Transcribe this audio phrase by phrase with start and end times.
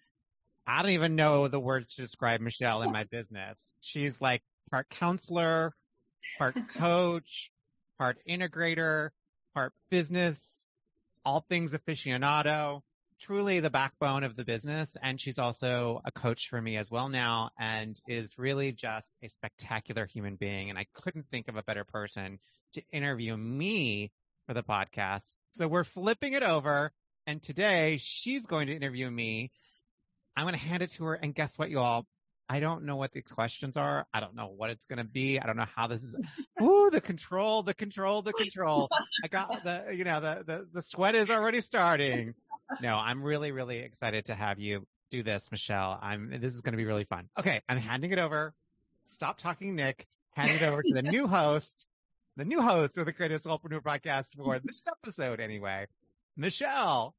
[0.68, 3.72] I don't even know the words to describe Michelle in my business.
[3.80, 5.72] She's like part counselor,
[6.36, 7.50] part coach,
[7.98, 9.08] part integrator,
[9.54, 10.66] part business,
[11.24, 12.82] all things aficionado,
[13.18, 14.94] truly the backbone of the business.
[15.02, 19.28] And she's also a coach for me as well now and is really just a
[19.28, 20.68] spectacular human being.
[20.68, 22.38] And I couldn't think of a better person
[22.74, 24.12] to interview me
[24.46, 25.32] for the podcast.
[25.52, 26.92] So we're flipping it over.
[27.26, 29.50] And today she's going to interview me
[30.36, 31.14] I'm going to hand it to her.
[31.14, 32.06] And guess what, you all?
[32.50, 34.06] I don't know what these questions are.
[34.12, 35.38] I don't know what it's going to be.
[35.38, 36.16] I don't know how this is.
[36.62, 38.88] Ooh, the control, the control, the control.
[39.22, 42.34] I got the, you know, the, the, the sweat is already starting.
[42.80, 45.98] No, I'm really, really excited to have you do this, Michelle.
[46.00, 47.28] I'm, this is going to be really fun.
[47.38, 47.60] Okay.
[47.68, 48.54] I'm handing it over.
[49.04, 50.06] Stop talking, Nick.
[50.30, 51.86] Hand it over to the new host,
[52.36, 55.86] the new host of the Creative Soulpreneur podcast for this episode anyway,
[56.36, 57.14] Michelle.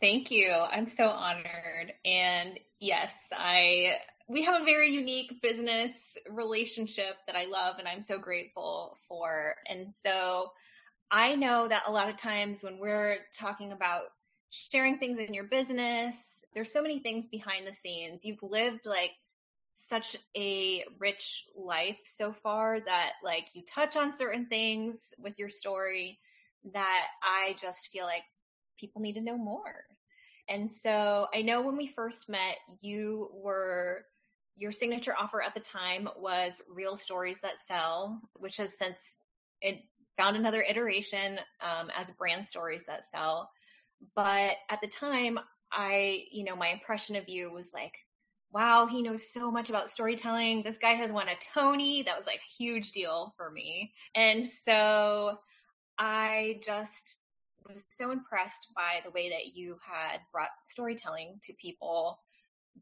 [0.00, 0.52] Thank you.
[0.52, 1.92] I'm so honored.
[2.04, 3.96] And yes, I
[4.28, 5.92] we have a very unique business
[6.28, 9.54] relationship that I love and I'm so grateful for.
[9.66, 10.50] And so
[11.10, 14.02] I know that a lot of times when we're talking about
[14.50, 18.24] sharing things in your business, there's so many things behind the scenes.
[18.24, 19.12] You've lived like
[19.72, 25.48] such a rich life so far that like you touch on certain things with your
[25.48, 26.18] story
[26.74, 28.24] that I just feel like
[28.78, 29.74] people need to know more.
[30.48, 34.04] And so I know when we first met, you were,
[34.56, 39.00] your signature offer at the time was Real Stories That Sell, which has since
[39.60, 39.80] it
[40.16, 43.50] found another iteration um, as Brand Stories That Sell.
[44.16, 45.38] But at the time,
[45.70, 47.92] I, you know, my impression of you was like,
[48.50, 50.62] wow, he knows so much about storytelling.
[50.62, 52.02] This guy has won a Tony.
[52.02, 53.92] That was like a huge deal for me.
[54.14, 55.38] And so
[55.98, 57.18] I just
[57.72, 62.18] was so impressed by the way that you had brought storytelling to people.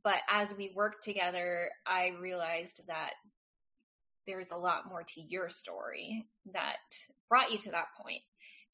[0.04, 3.12] But as we worked together, I realized that
[4.26, 6.76] there's a lot more to your story that
[7.28, 8.22] brought you to that point.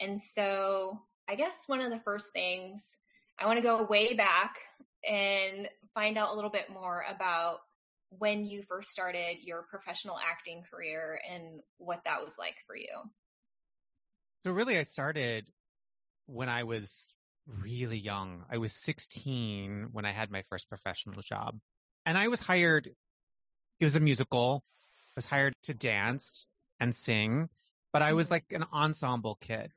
[0.00, 2.98] And so I guess one of the first things
[3.38, 4.56] I want to go way back
[5.08, 7.58] and find out a little bit more about
[8.18, 12.88] when you first started your professional acting career and what that was like for you.
[14.44, 15.46] So really I started
[16.32, 17.12] when I was
[17.46, 18.44] really young.
[18.50, 21.58] I was 16 when I had my first professional job.
[22.06, 22.88] And I was hired,
[23.80, 24.64] it was a musical.
[25.08, 26.46] I was hired to dance
[26.80, 27.48] and sing,
[27.92, 28.34] but I was mm-hmm.
[28.34, 29.70] like an ensemble kid.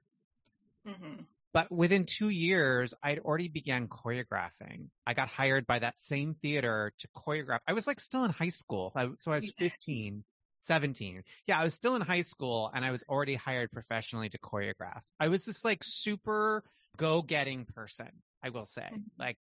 [0.88, 1.24] Mm-hmm.
[1.54, 4.90] But within two years, I'd already began choreographing.
[5.06, 7.60] I got hired by that same theater to choreograph.
[7.68, 8.92] I was like still in high school.
[9.20, 10.24] so I was 15.
[10.66, 11.24] 17.
[11.48, 15.02] Yeah, I was still in high school and I was already hired professionally to choreograph.
[15.20, 16.64] I was this like super
[16.98, 18.10] go getting person,
[18.44, 18.84] I will say.
[18.84, 19.20] Mm-hmm.
[19.20, 19.38] Like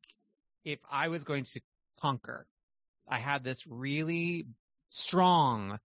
[0.64, 1.60] if I was going to
[2.00, 2.46] conquer,
[3.08, 4.46] I had this really
[4.90, 5.78] strong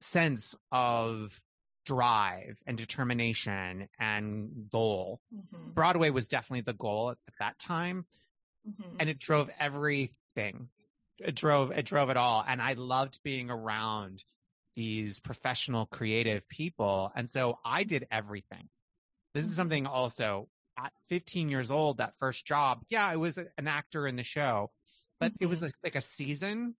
[0.00, 1.38] sense of
[1.84, 5.20] drive and determination and goal.
[5.34, 5.70] Mm-hmm.
[5.72, 8.04] Broadway was definitely the goal at, at that time.
[8.68, 8.96] Mm-hmm.
[9.00, 10.68] And it drove everything.
[11.18, 12.44] It drove, it drove it all.
[12.46, 14.22] And I loved being around
[14.76, 17.10] these professional creative people.
[17.16, 18.68] And so I did everything.
[19.34, 19.56] This is mm-hmm.
[19.56, 22.82] something also at 15 years old, that first job.
[22.90, 24.70] Yeah, I was an actor in the show,
[25.18, 25.44] but mm-hmm.
[25.44, 25.70] it was mm-hmm.
[25.82, 26.74] like, a season,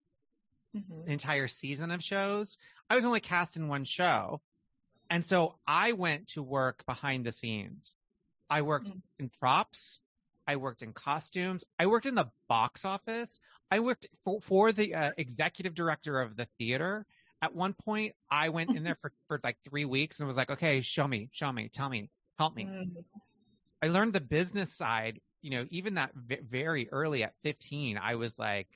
[0.76, 1.02] mm-hmm.
[1.06, 2.58] an entire season of shows.
[2.88, 4.40] I was only cast in one show,
[5.08, 7.94] And so I went to work behind the scenes.
[8.50, 9.02] I worked Mhm.
[9.18, 10.00] in props.
[10.46, 11.64] I worked in costumes.
[11.78, 13.40] I worked in the box office.
[13.70, 17.06] I worked for, for the uh, executive director of the theater.
[17.42, 20.50] At one point, I went in there for, for like three weeks and was like,
[20.50, 22.64] okay, show me, show me, tell me, help me.
[22.64, 23.04] Mm.
[23.82, 28.14] I learned the business side, you know, even that v- very early at 15, I
[28.14, 28.68] was like,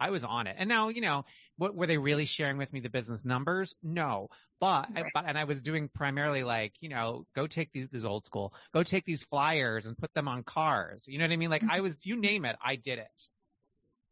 [0.00, 0.56] I was on it.
[0.58, 1.24] And now, you know,
[1.56, 3.76] what were they really sharing with me the business numbers?
[3.82, 4.28] No,
[4.60, 8.04] but, I, but and I was doing primarily like, you know, go take these, this
[8.04, 11.04] old school, go take these flyers and put them on cars.
[11.06, 11.50] You know what I mean?
[11.50, 13.28] Like I was, you name it, I did it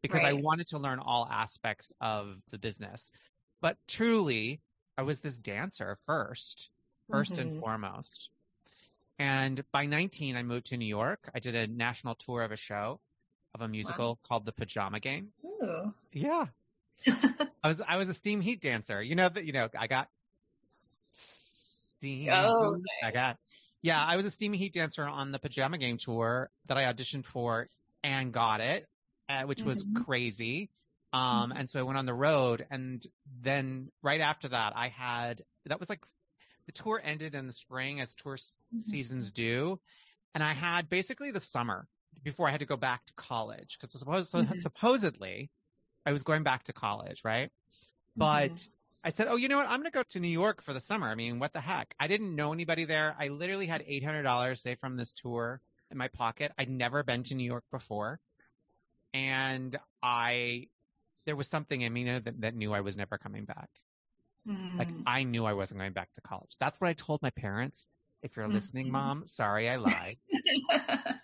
[0.02, 3.10] because I wanted to learn all aspects of the business.
[3.60, 4.60] But truly,
[4.96, 6.70] I was this dancer first,
[7.10, 7.60] 1st and Mhm.
[7.60, 8.31] foremost.
[9.19, 11.28] And by 19, I moved to New York.
[11.34, 13.00] I did a national tour of a show
[13.55, 15.32] of a musical called The Pajama Game.
[15.44, 15.93] Ooh.
[16.12, 16.46] Yeah.
[17.62, 19.02] I was I was a steam heat dancer.
[19.02, 20.08] You know that you know I got
[21.12, 22.31] steam.
[22.31, 22.84] Oh, heat.
[23.02, 23.38] I got
[23.82, 24.05] yeah.
[24.05, 27.69] I was a steam heat dancer on the Pajama Game tour that I auditioned for
[28.05, 28.87] and got it,
[29.28, 30.05] uh, which was Mhm.
[30.05, 30.70] crazy.
[31.12, 31.56] Um, Mhm.
[31.56, 35.81] and so I went on the road, and then right after that, I had that
[35.81, 36.05] was like
[36.66, 38.38] the tour ended in the spring as tour
[38.72, 38.99] Mhm.
[38.99, 39.81] seasons do,
[40.34, 41.88] and I had basically the summer
[42.22, 44.58] before I had to go back to college because suppose, so Mhm.
[44.58, 45.50] supposedly
[46.06, 47.52] I was going back to college, right?
[48.16, 48.70] But Mhm.
[49.05, 49.66] I said, oh, you know what?
[49.69, 51.08] I'm going to go to New York for the summer.
[51.08, 51.94] I mean, what the heck?
[51.99, 53.14] I didn't know anybody there.
[53.19, 56.52] I literally had $800 saved from this tour in my pocket.
[56.58, 58.20] I'd never been to New York before.
[59.12, 60.69] And I,
[61.28, 63.69] there was something in me that, that knew I was never coming back.
[64.78, 65.02] Like Mm.
[65.06, 66.56] I knew I wasn't going back to college.
[66.58, 67.86] That's what I told my parents.
[68.22, 68.92] If you're listening, Mhm.
[68.92, 70.16] mom, sorry I lied.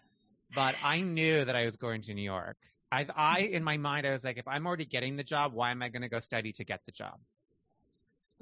[0.54, 2.58] but I knew that I was going to New York.
[2.92, 5.70] I, I, in my mind, I was like, if I'm already getting the job, why
[5.70, 7.18] am I going to go study to get the job?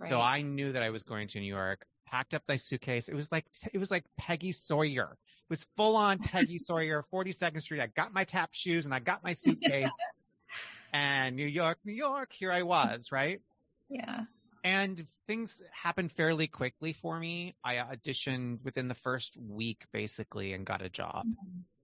[0.03, 3.09] So I knew that I was going to New York, packed up my suitcase.
[3.09, 5.13] It was like, it was like Peggy Sawyer.
[5.13, 7.81] It was full on Peggy Sawyer, 42nd Street.
[7.81, 9.93] I got my tap shoes and I got my suitcase
[10.93, 13.41] and New York, New York, here I was, right?
[13.89, 14.21] yeah.
[14.65, 17.55] And things happened fairly quickly for me.
[17.65, 21.27] I auditioned within the first week basically and got a job,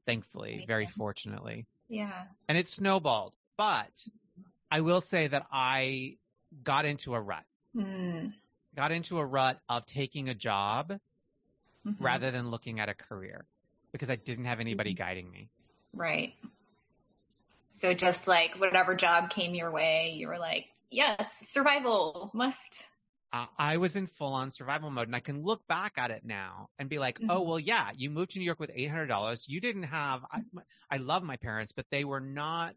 [0.06, 1.66] thankfully, very fortunately.
[1.88, 2.26] Yeah.
[2.49, 3.34] And it snowballed.
[3.56, 3.90] But
[4.70, 6.19] I will say that I
[6.62, 7.44] got into a rut,
[7.75, 8.32] Mm.
[8.76, 11.00] got into a rut of taking a job
[11.84, 11.96] Mhm.
[11.99, 13.44] rather than looking at a career
[13.93, 15.02] because I didn't have anybody Mm-hmm.
[15.02, 15.50] guiding me.
[15.93, 16.34] Right.
[17.70, 22.88] So just like whatever job came your way, you were like, yes, survival must.
[23.31, 26.25] Uh, I was in full on survival mode and I can look back at it
[26.25, 27.47] now and be like, oh, Mhm.
[27.47, 29.44] well, yeah, you moved to New York with $800.
[29.49, 30.41] You didn't have, I,
[30.91, 32.75] I love my parents, but they were not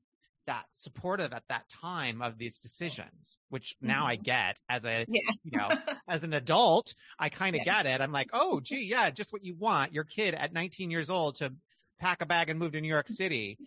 [0.48, 5.32] that supportive at that time of these decisions, which now I get as a, Yeah.
[5.44, 5.78] you know,
[6.08, 7.64] as an adult, I kind of Yeah.
[7.64, 8.02] get it.
[8.02, 9.94] I'm like, oh, gee, yeah, just what you want.
[9.94, 11.56] Your kid at 19 years old to
[11.98, 13.62] pack a bag and move to New York City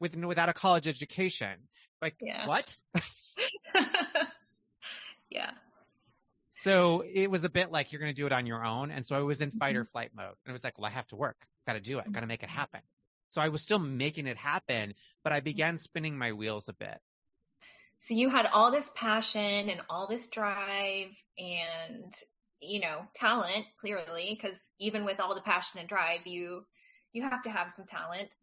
[0.00, 1.68] with, without a college education.
[2.02, 2.46] Like, Yeah.
[2.46, 2.74] what?
[5.30, 5.50] yeah.
[6.52, 8.90] So it was a bit like you're going to do it on your own.
[8.90, 9.90] And so I was in fight or Mhm.
[9.90, 10.34] flight mode.
[10.44, 11.36] And it was like, well, I have to work.
[11.66, 12.10] Got to do it.
[12.12, 12.80] Got to make it happen.
[13.28, 17.00] So I was still making it happen, but I began spinning my wheels a bit.
[18.00, 22.12] So you had all this passion and all this drive and,
[22.60, 26.66] you know, talent clearly, because even with all the passion and drive, you,
[27.12, 28.34] you have to have some talent,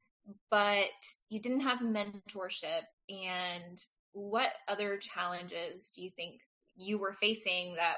[0.49, 0.89] but
[1.29, 2.83] you didn't have mentorship.
[3.09, 3.77] And
[4.13, 6.41] what other challenges do you think
[6.75, 7.97] you were facing that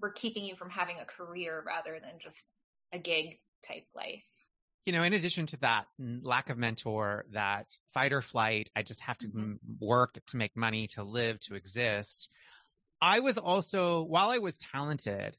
[0.00, 2.44] were keeping you from having a career rather than just
[2.92, 4.24] a gig type life?
[4.86, 9.00] You know, in addition to that lack of mentor, that fight or flight, I just
[9.00, 9.58] have to Mhm.
[9.80, 12.30] work to make money, to live, to exist.
[13.00, 15.38] I was also, while I was talented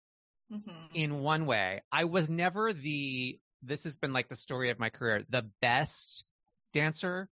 [0.49, 4.79] hmm in one way, I was never the, this has been like the story of
[4.79, 6.25] my career, the best
[6.73, 7.29] dancer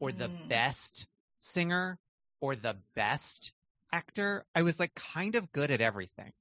[0.00, 0.48] or the Mm.
[0.48, 1.06] best
[1.40, 1.98] singer
[2.40, 3.52] or the best
[3.92, 4.44] actor.
[4.54, 6.32] I was like kind of good at everything.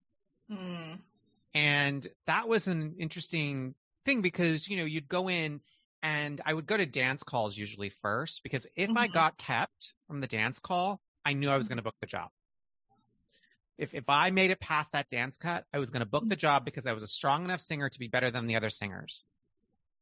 [0.52, 1.00] Mm.
[1.54, 5.62] And that was an interesting thing because, you know, you'd go in
[6.02, 9.14] and I would go to dance calls usually first because if I Mhm.
[9.14, 12.30] got kept from the dance call, I knew I was going to book the job.
[13.80, 16.36] If, if I made it past that dance cut, I was going to book the
[16.36, 19.24] job because I was a strong enough singer to be better than the other singers.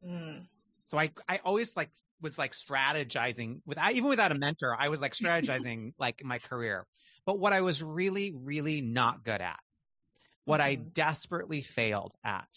[0.03, 0.47] Mm.
[0.89, 1.91] So I, I always like
[2.21, 6.87] was like strategizing without, even without a mentor, I was like strategizing like my career.
[7.25, 9.59] But what I was really, really not good at,
[10.45, 10.91] what I Mhm.
[10.93, 12.49] desperately failed at,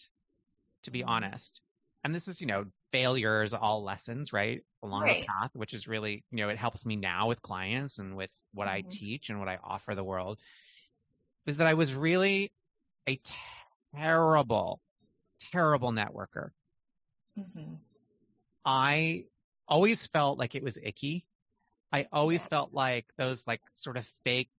[0.84, 1.04] to be Mhm.
[1.04, 1.62] honest.
[2.04, 4.62] And this is, you know, failures, all lessons, right?
[4.82, 5.18] Along Right.
[5.18, 8.30] the path, which is really, you know, it helps me now with clients and with
[8.52, 8.90] what I Mhm.
[8.90, 10.40] teach and what I offer the world,
[11.46, 12.52] is that I was really
[13.08, 13.20] a
[13.94, 14.80] terrible,
[15.52, 16.50] terrible networker.
[17.38, 17.74] Mm-hmm.
[18.64, 19.24] I
[19.68, 21.24] always felt like it was icky.
[21.92, 24.50] I always felt like those like sort of fake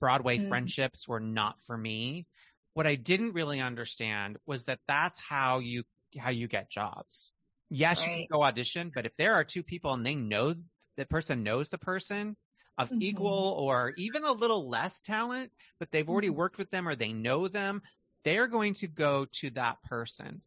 [0.00, 0.48] Broadway Mm.
[0.48, 2.26] friendships were not for me.
[2.74, 5.84] What I didn't really understand was that that's how you
[6.16, 7.32] how you get jobs.
[7.70, 10.54] Yes, you can go audition, but if there are two people and they know
[10.96, 12.36] the person knows the person
[12.78, 13.02] of Mhm.
[13.02, 16.36] equal or even a little less talent, but they've already Mhm.
[16.36, 17.82] worked with them or they know them,
[18.24, 20.42] they're going to go to that person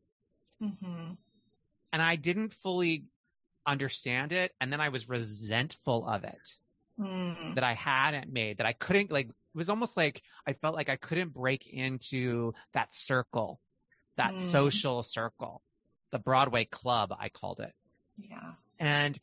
[0.62, 1.14] Mm-hmm.
[1.94, 3.06] and I didn't fully
[3.66, 4.54] understand it.
[4.60, 6.58] And then I was resentful of it
[7.00, 7.56] Mm.
[7.56, 10.90] that I hadn't made, that I couldn't like, it was almost like I felt like
[10.90, 13.60] I couldn't break into that circle,
[14.18, 14.40] that Mm.
[14.40, 15.64] social circle,
[16.12, 17.74] the Broadway club, I called it.
[18.18, 18.54] Yeah.
[18.80, 19.20] And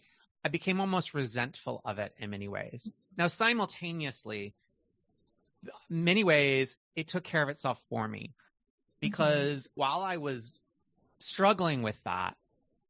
[0.49, 2.91] I became almost resentful of it in many ways.
[3.19, 4.55] Now, simultaneously,
[5.91, 8.33] many ways, it took care of itself for me
[8.99, 10.59] because while I was
[11.19, 12.35] struggling with that,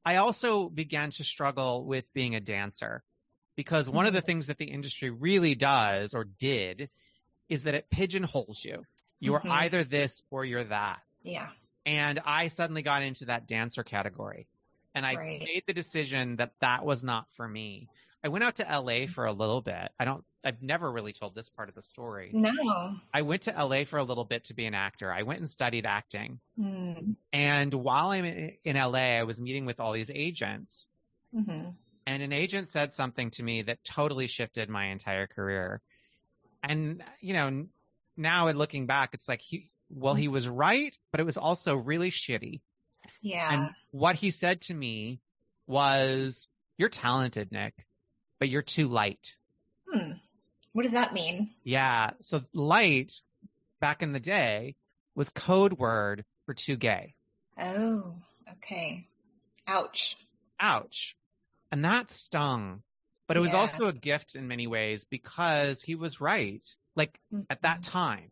[0.05, 3.03] I also began to struggle with being a dancer
[3.57, 6.91] because one of the things that the industry really does or did
[7.49, 8.85] is that it pigeonholes you.
[9.19, 9.51] You are Mhm.
[9.51, 11.03] either this or you're that.
[11.25, 11.51] Yeah.
[11.85, 14.47] And I suddenly got into that dancer category.
[14.95, 15.41] And I Right.
[15.41, 17.89] made the decision that that was not for me.
[18.25, 19.93] I went out to LA for a little bit.
[19.99, 22.31] I don't, I've never really told this part of the story.
[22.33, 22.97] No.
[23.15, 25.13] I went to LA for a little bit to be an actor.
[25.13, 26.41] I went and studied acting.
[26.59, 27.17] Mm.
[27.33, 30.89] And while I'm in LA, I was meeting with all these agents.
[31.35, 31.71] Mm-hmm.
[32.07, 35.81] And an agent said something to me that totally shifted my entire career.
[36.63, 37.67] And, you know,
[38.17, 42.11] now looking back, it's like he, well, he was right, but it was also really
[42.11, 42.63] shitty.
[43.21, 43.49] Yeah.
[43.53, 45.21] And what he said to me
[45.67, 46.47] was,
[46.77, 47.75] you're talented, Nick,
[48.39, 49.37] but you're too light.
[49.91, 50.13] hmm.
[50.73, 51.51] What does that mean?
[51.65, 52.11] Yeah.
[52.21, 53.13] So light
[53.81, 54.77] back in the day
[55.15, 57.15] was code word for too gay.
[57.61, 58.15] Oh,
[58.53, 59.09] okay.
[59.67, 60.17] Ouch.
[60.61, 61.17] Ouch.
[61.73, 62.83] And that stung.
[63.27, 63.59] But it was Yeah.
[63.61, 66.65] also a gift in many ways because he was right.
[66.95, 67.19] Like
[67.51, 68.31] at that time,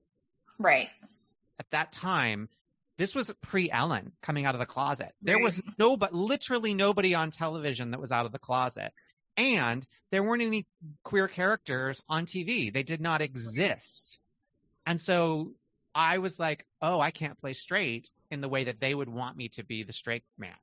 [0.59, 0.89] Right.
[1.59, 2.49] at that time,
[2.99, 5.13] this was pre Ellen coming out of the closet.
[5.23, 8.93] There was no, but literally nobody on television that was out of the closet.
[9.37, 10.67] And there weren't any
[11.03, 12.73] queer characters on TV.
[12.73, 14.19] They did not exist.
[14.87, 15.53] And so
[15.95, 19.37] I was like, oh, I can't play straight in the way that they would want
[19.37, 20.57] me to be the straight man.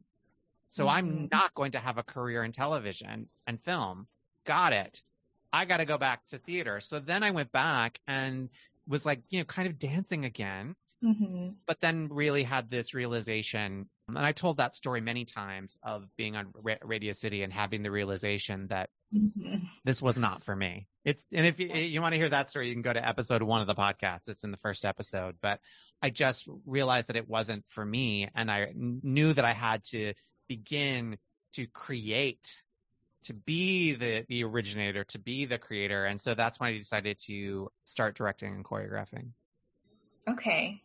[0.70, 1.32] So I'm Mhm.
[1.32, 4.08] not going to have a career in television and film.
[4.46, 5.04] Got it.
[5.52, 6.82] I got to go back to theater.
[6.82, 8.50] So then I went back and
[8.88, 11.50] was like, you know, kind of dancing again, Mm-hmm.
[11.68, 13.90] but then really had this realization.
[14.08, 17.84] And I told that story many times of being on Ra- Radio City and having
[17.84, 19.58] the realization that Mm-hmm.
[19.86, 20.88] this was not for me.
[21.06, 23.44] It's, and if you, you want to hear that story, you can go to episode
[23.44, 24.28] one of the podcast.
[24.28, 25.60] It's in the first episode, but
[26.02, 28.28] I just realized that it wasn't for me.
[28.34, 30.14] And I knew that I had to
[30.48, 31.20] begin
[31.54, 32.64] to create,
[33.26, 36.06] to be the, the originator, to be the creator.
[36.06, 39.28] And so that's when I decided to start directing and choreographing.
[40.28, 40.82] Okay.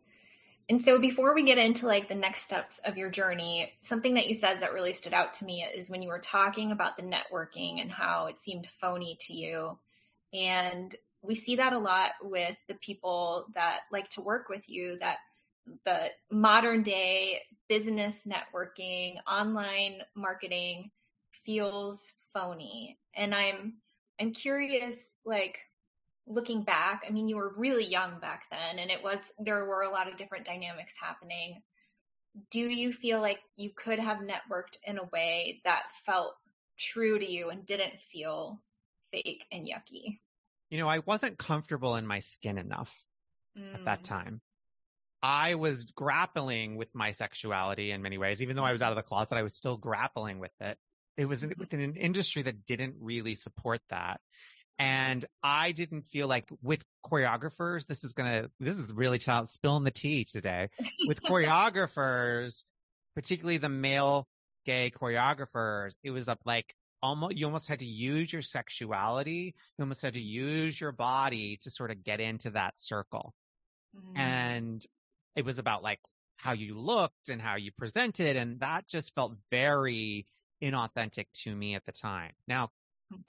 [0.71, 4.29] And so before we get into like the next steps of your journey, something that
[4.29, 7.03] you said that really stood out to me is when you were talking about the
[7.03, 9.79] networking and how it seemed phony to you.
[10.35, 14.99] And we see that a lot with the people that like to work with you
[15.01, 15.19] that
[15.85, 20.91] the modern day business networking, online marketing
[21.45, 22.99] feels phony.
[23.15, 23.75] And I'm
[24.21, 25.59] I'm curious like
[26.29, 29.83] looking back, I mean, you were really young back then, and it was there were
[29.83, 31.63] a lot of different dynamics happening.
[32.51, 36.35] Do you feel like you could have networked in a way that felt
[36.79, 38.63] true to you and didn't feel
[39.11, 40.21] fake and yucky?
[40.71, 42.95] You know, I wasn't comfortable in my skin enough
[43.75, 44.41] at that Mm, time.
[45.23, 48.43] I was grappling with my sexuality in many ways.
[48.43, 50.79] Even though I was out of the closet, I was still grappling with it.
[51.17, 54.21] It was within an industry that didn't really support that.
[54.79, 59.91] And I didn't feel like with choreographers, this is gonna, this is really spilling the
[59.91, 60.69] tea today.
[61.07, 62.63] With choreographers,
[63.15, 64.29] particularly the male
[64.67, 69.55] gay choreographers, it was like almost, you almost had to use your sexuality.
[69.77, 73.35] You almost had to use your body to sort of get into that circle
[73.97, 74.85] mm, and
[75.37, 76.01] it was about like
[76.37, 80.27] how you looked and how you presented and that just felt very
[80.63, 82.71] inauthentic to me at the time now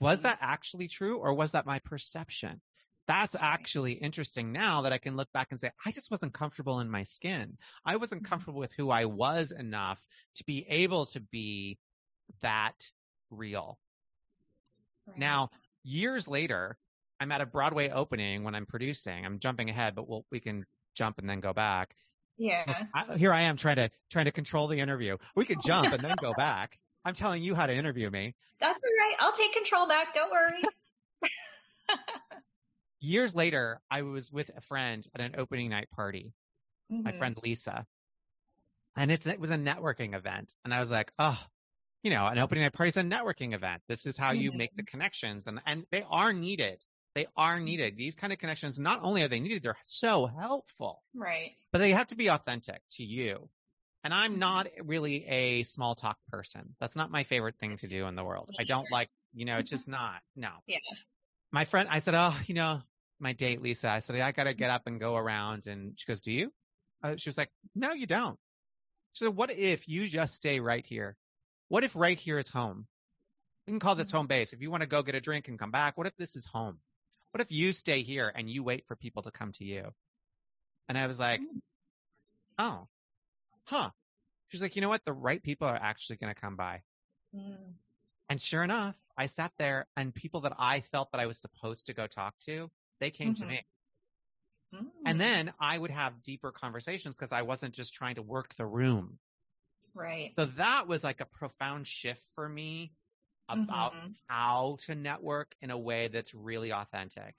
[0.00, 0.24] was mhm.
[0.24, 2.60] that actually true or was that my perception
[3.06, 6.80] that's actually interesting now that i can look back and say i just wasn't comfortable
[6.80, 8.26] in my skin i wasn't Mhm.
[8.26, 10.00] comfortable with who i was enough
[10.36, 11.78] to be able to be
[12.42, 12.90] that
[13.30, 13.78] real
[15.06, 15.18] Right.
[15.18, 15.50] now,
[15.82, 16.78] years later,
[17.18, 19.24] I'm at a Broadway opening when I'm producing.
[19.26, 21.94] I'm jumping ahead, but we'll, we can jump and then go back.
[22.38, 22.84] Yeah.
[22.94, 25.16] I, here I am trying to trying to control the interview.
[25.36, 26.78] We could jump and then go back.
[27.04, 28.34] I'm telling you how to interview me.
[28.60, 29.16] That's all right.
[29.20, 30.14] I'll take control back.
[30.14, 30.62] Don't worry.
[33.00, 36.32] Years later, I was with a friend at an opening night party,
[36.92, 37.02] mm-hmm.
[37.02, 37.86] my friend Lisa.
[38.96, 40.52] And it's, it was a networking event.
[40.64, 41.38] And I was like, oh,
[42.02, 43.82] you know, an opening night party is a networking event.
[43.88, 44.42] This is how mm-hmm.
[44.42, 46.84] you make the connections and, and they are needed.
[47.14, 47.96] They are needed.
[47.96, 51.02] These kind of connections, not only are they needed, they're so helpful.
[51.14, 51.52] Right.
[51.72, 53.48] But they have to be authentic to you.
[54.02, 56.74] And I'm not really a small talk person.
[56.80, 58.50] That's not my favorite thing to do in the world.
[58.58, 60.20] I don't like, you know, it's just not.
[60.34, 60.50] No.
[60.66, 60.78] Yeah.
[61.52, 62.80] My friend, I said, oh, you know,
[63.18, 65.66] my date, Lisa, I said, I got to get up and go around.
[65.66, 66.52] And she goes, do you?
[67.02, 68.38] Uh, she was like, no, you don't.
[69.12, 71.16] She said, what if you just stay right here?
[71.68, 72.86] What if right here is home?
[73.66, 74.52] We can call this home base.
[74.52, 76.44] If you want to go get a drink and come back, what if this is
[76.46, 76.78] home?
[77.32, 79.92] What if you stay here and you wait for people to come to you?
[80.88, 81.40] And I was like,
[82.58, 82.88] oh,
[83.70, 83.90] huh.
[84.48, 85.04] She's like, you know what?
[85.04, 86.82] The right people are actually going to come by.
[87.34, 87.74] Mm.
[88.28, 91.86] And sure enough, I sat there and people that I felt that I was supposed
[91.86, 93.42] to go talk to, they came mm-hmm.
[93.42, 93.64] to me.
[94.74, 94.86] Mm.
[95.06, 98.66] And then I would have deeper conversations because I wasn't just trying to work the
[98.66, 99.18] room.
[99.94, 100.32] Right.
[100.36, 102.92] So that was like a profound shift for me
[103.48, 104.12] about mm-hmm.
[104.26, 107.34] how to network in a way that's really authentic.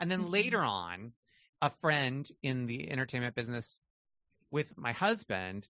[0.00, 0.30] And then mm-hmm.
[0.30, 1.12] later on,
[1.60, 3.80] a friend in the entertainment business
[4.50, 5.66] with my husband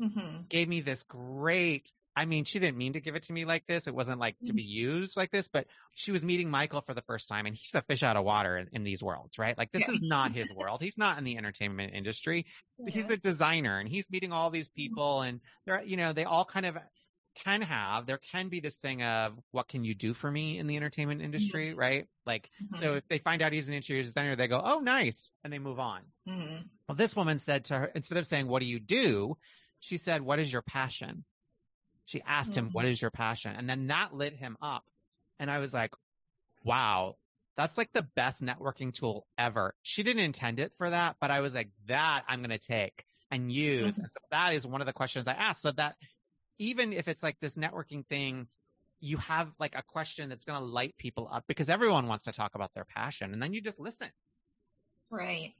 [0.00, 0.42] mm-hmm.
[0.48, 3.66] gave me this great I mean, she didn't mean to give it to me like
[3.66, 3.86] this.
[3.86, 4.70] It wasn't like to be mm-hmm.
[4.70, 7.82] used like this, but she was meeting Michael for the first time and he's a
[7.82, 9.56] fish out of water in, in these worlds, right?
[9.56, 9.92] Like this yeah.
[9.92, 10.80] is not his world.
[10.80, 12.46] He's not in the entertainment industry.
[12.78, 12.90] Yeah.
[12.90, 16.46] He's a designer and he's meeting all these people and they're, you know, they all
[16.46, 16.78] kind of
[17.44, 20.66] can have, there can be this thing of what can you do for me in
[20.66, 21.78] the entertainment industry, mm-hmm.
[21.78, 22.06] right?
[22.24, 22.76] Like, mm-hmm.
[22.76, 25.30] so if they find out he's an interior designer, they go, oh, nice.
[25.44, 26.00] And they move on.
[26.28, 26.62] Mm-hmm.
[26.88, 29.36] Well, this woman said to her, instead of saying, what do you do?
[29.80, 31.24] She said, what is your passion?
[32.06, 33.54] She asked him, what is your passion?
[33.56, 34.84] And then that lit him up.
[35.38, 35.92] And I was like,
[36.64, 37.16] wow,
[37.56, 39.74] that's like the best networking tool ever.
[39.82, 43.04] She didn't intend it for that, but I was like, that I'm going to take
[43.30, 43.94] and use.
[43.94, 44.02] Mm-hmm.
[44.02, 45.96] And so that is one of the questions I asked so that
[46.58, 48.48] even if it's like this networking thing,
[49.00, 52.32] you have like a question that's going to light people up because everyone wants to
[52.32, 54.08] talk about their passion and then you just listen.
[55.10, 55.54] Right.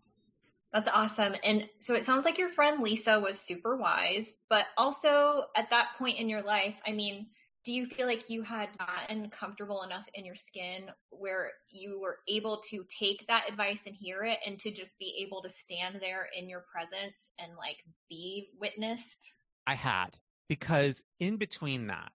[0.73, 1.35] That's awesome.
[1.45, 5.91] And so it sounds like your friend Lisa was super wise, but also at that
[5.99, 7.29] point in your life, I mean,
[7.65, 12.19] do you feel like you had gotten comfortable enough in your skin where you were
[12.29, 15.97] able to take that advice and hear it and to just be able to stand
[16.01, 17.79] there in your presence and like
[18.09, 19.35] be witnessed?
[19.67, 20.17] I had
[20.49, 22.13] because in between that,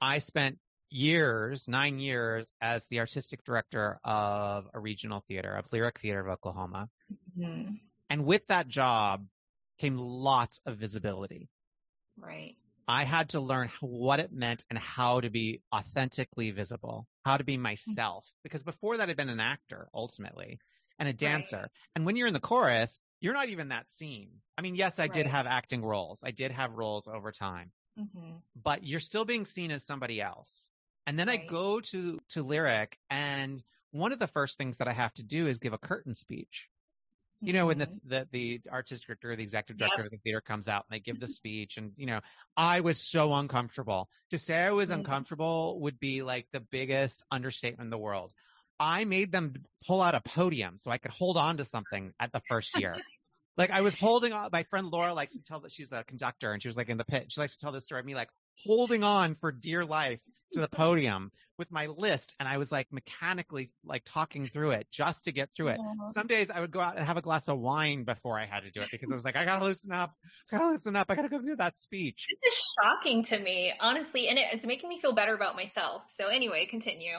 [0.00, 0.58] I spent
[0.90, 6.28] years, nine years as the artistic director of a regional theater, of Lyric Theater of
[6.28, 6.88] Oklahoma.
[7.38, 7.74] Mm-hmm.
[8.10, 9.26] And with that job
[9.78, 11.48] came lots of visibility.
[12.16, 12.54] Right.
[12.86, 17.44] I had to learn what it meant and how to be authentically visible, how to
[17.44, 18.26] be myself.
[18.42, 20.60] Because before that, I'd been an actor ultimately
[20.98, 21.56] and a dancer.
[21.56, 21.70] Right.
[21.96, 24.28] And when you're in the chorus, you're not even that scene.
[24.58, 25.12] I mean, yes, I right.
[25.14, 26.20] did have acting roles.
[26.22, 28.32] I did have roles over time, mm-hmm.
[28.62, 30.68] but you're still being seen as somebody else.
[31.06, 31.40] And then right.
[31.42, 35.22] I go to, to lyric and one of the first things that I have to
[35.22, 36.68] do is give a curtain speech.
[37.40, 38.08] You know, when the, mm-hmm.
[38.08, 40.06] the, the artistic director, the executive director yep.
[40.06, 42.20] of the theater comes out and they give the speech and, you know,
[42.54, 44.10] I was so uncomfortable.
[44.30, 45.00] To say I was mm-hmm.
[45.00, 48.34] uncomfortable would be like the biggest understatement in the world.
[48.78, 49.54] I made them
[49.86, 52.96] pull out a podium so I could hold on to something at the first year.
[53.56, 56.52] Like I was holding on, my friend Laura likes to tell that she's a conductor
[56.52, 57.30] and she was like in the pit.
[57.30, 58.28] She likes to tell this story of me like
[58.64, 60.20] holding on for dear life
[60.52, 64.86] to the podium with my list and I was like mechanically like talking through it
[64.90, 65.78] just to get through it.
[65.80, 66.10] Yeah.
[66.10, 68.64] Some days I would go out and have a glass of wine before I had
[68.64, 70.14] to do it because I was like, I gotta loosen up,
[70.52, 72.26] I gotta loosen up, I gotta go do that speech.
[72.42, 76.02] This is shocking to me, honestly, and it, it's making me feel better about myself.
[76.08, 77.18] So anyway, continue.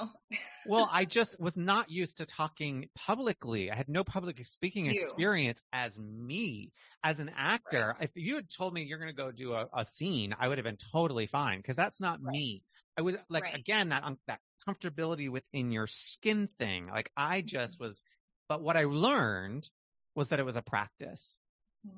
[0.65, 3.71] well, I just was not used to talking publicly.
[3.71, 4.91] I had no public speaking you.
[4.91, 6.71] experience as me,
[7.03, 7.95] as an actor.
[7.99, 8.09] Right.
[8.09, 10.65] If you had told me you're gonna go do a, a scene, I would have
[10.65, 12.33] been totally fine because that's not right.
[12.33, 12.63] me.
[12.97, 13.55] I was like, right.
[13.55, 16.87] again, that, um, that comfortability within your skin thing.
[16.87, 17.47] Like I mm-hmm.
[17.47, 18.03] just was,
[18.47, 19.69] but what I learned
[20.15, 21.37] was that it was a practice.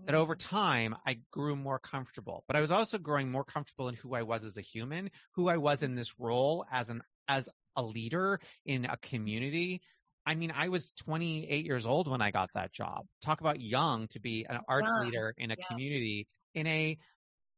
[0.06, 0.40] That over mm.
[0.40, 4.24] time I grew more comfortable, but I was also growing more comfortable in who I
[4.24, 8.42] was as a human, who I was in this role as an, as a leader
[8.66, 9.82] in a community.
[10.26, 13.06] I mean, I was 28 years old when I got that job.
[13.22, 15.06] Talk about young to be an arts yeah.
[15.06, 15.66] leader in a yeah.
[15.68, 16.98] community in a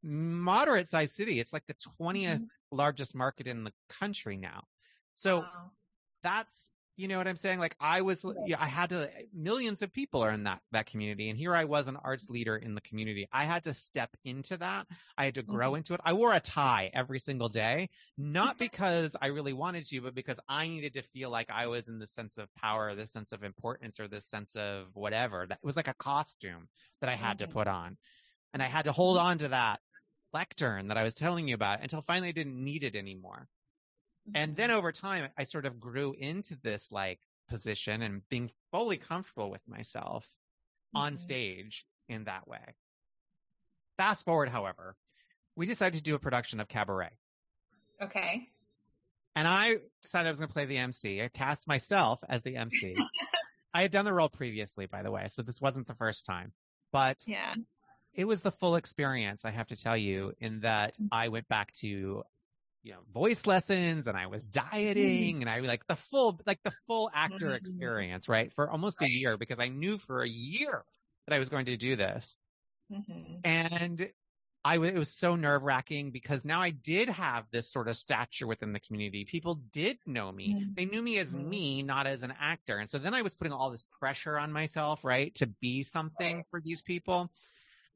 [0.04, 1.39] moderate sized city.
[1.39, 2.43] It's like the 20th mm-hmm.
[2.71, 4.65] Largest market in the country now.
[5.13, 5.71] So wow.
[6.23, 7.60] that's, You know what I'm saying?
[7.60, 11.29] Like I was, yeah, I had to, millions of people are in that, that community.
[11.29, 13.27] And here I was an arts leader in the community.
[13.32, 14.88] I had to step into that.
[15.17, 15.75] I had to grow Mhm.
[15.75, 16.01] into it.
[16.03, 20.39] I wore a tie every single day, not because I really wanted to, but because
[20.49, 23.43] I needed to feel like I was in this sense of power, this sense of
[23.43, 25.45] importance, or this sense of whatever.
[25.47, 26.67] That it was like a costume
[27.01, 27.49] that I had to Mhm.
[27.49, 27.97] put on.
[28.53, 29.79] And I had to hold on to that
[30.34, 33.48] lectern that I was telling you about until finally I didn't need it anymore.
[34.36, 38.98] And then over time, I sort of grew into this like position and being fully
[38.98, 40.30] comfortable with myself
[40.94, 41.18] on Mhm.
[41.18, 42.76] stage in that way.
[43.98, 44.96] Fast forward, however,
[45.56, 47.18] we decided to do a production of Cabaret.
[48.02, 48.50] Okay.
[49.36, 51.22] And I decided I was going to play the MC.
[51.22, 52.96] I cast myself as the MC.
[53.74, 56.54] I had done the role previously, by the way, so this wasn't the first time.
[56.92, 57.56] But Yeah.
[58.13, 61.72] It was the full experience, I have to tell you, in that I went back
[61.74, 61.88] to,
[62.84, 66.74] you know, voice lessons and I was dieting and I like the full, like the
[66.88, 67.56] full actor Mhm.
[67.56, 68.54] experience, right?
[68.54, 70.86] For almost a year because I knew for a year
[71.28, 72.38] that I was going to do this.
[72.89, 74.12] hmm And
[74.65, 77.95] I w- it was so nerve wracking because now I did have this sort of
[77.95, 79.26] stature within the community.
[79.26, 80.58] People did know me.
[80.58, 80.76] Mhm.
[80.76, 81.36] They knew me as Mhm.
[81.36, 82.78] me, not as an actor.
[82.78, 85.34] And so then I was putting all this pressure on myself, right?
[85.36, 87.32] To be something for these people,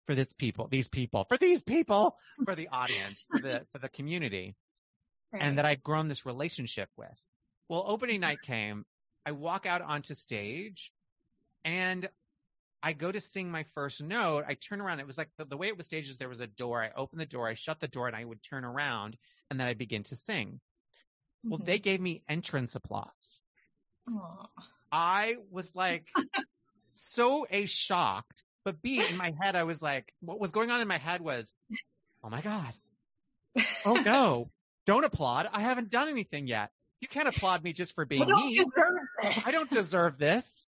[0.05, 3.89] for this people, these people, for these people, for the audience, for the, for the
[3.89, 4.55] community
[5.41, 7.19] and that I'd grown this relationship with.
[7.69, 8.85] Well, opening night came.
[9.25, 10.91] I walk out onto stage
[11.63, 12.09] and
[12.83, 14.43] I go to sing my first note.
[14.47, 14.99] I turn around.
[14.99, 16.83] It was like the, the way it was staged is there was a door.
[16.83, 17.47] I opened the door.
[17.47, 19.17] I shut the door and I would turn around
[19.49, 20.59] and then I'd begin to sing.
[21.45, 21.65] Well, Mhm.
[21.65, 23.39] they gave me entrance applause.
[24.09, 24.47] Aw.
[24.91, 26.07] I was like
[26.91, 30.81] so A shocked, but B in my head, I was like, what was going on
[30.81, 31.53] in my head was,
[32.23, 32.73] oh my God.
[33.85, 34.49] Oh no,
[34.85, 35.49] don't applaud.
[35.51, 36.71] I haven't done anything yet.
[37.01, 38.55] You can't applaud me just for being I don't me.
[38.55, 39.47] deserve this.
[39.47, 40.67] I don't deserve this.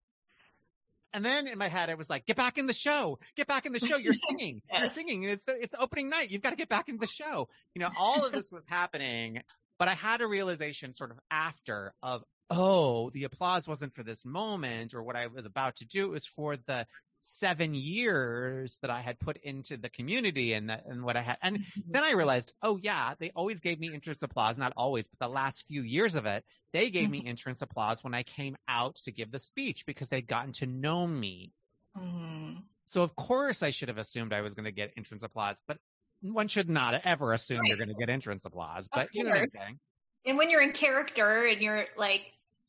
[1.14, 3.18] And then in my head, I was like, get back in the show.
[3.37, 3.96] Get back in the show.
[3.96, 4.62] You're singing.
[4.72, 5.24] You're singing.
[5.24, 6.31] And it's the, it's opening night.
[6.31, 7.48] You've got to get back in the show.
[7.74, 9.42] You know, all of this was happening,
[9.78, 14.24] but I had a realization sort of after of, oh, the applause wasn't for this
[14.24, 16.07] moment or what I was about to do.
[16.07, 16.87] It was for the
[17.22, 21.38] seven years that I had put into the community and that, and what I had.
[21.42, 25.18] And then I realized, oh yeah, they always gave me entrance applause, not always, but
[25.18, 28.96] the last few years of it, they gave me entrance applause when I came out
[29.04, 31.52] to give the speech because they'd gotten to know me.
[31.96, 32.62] Mhm.
[32.87, 35.78] So of course I should have assumed I was going to get entrance applause, but
[36.20, 38.88] one should not ever assume you're going to get entrance applause.
[38.92, 39.78] But you know what I'm saying?
[40.24, 42.22] And when you're in character and you're like,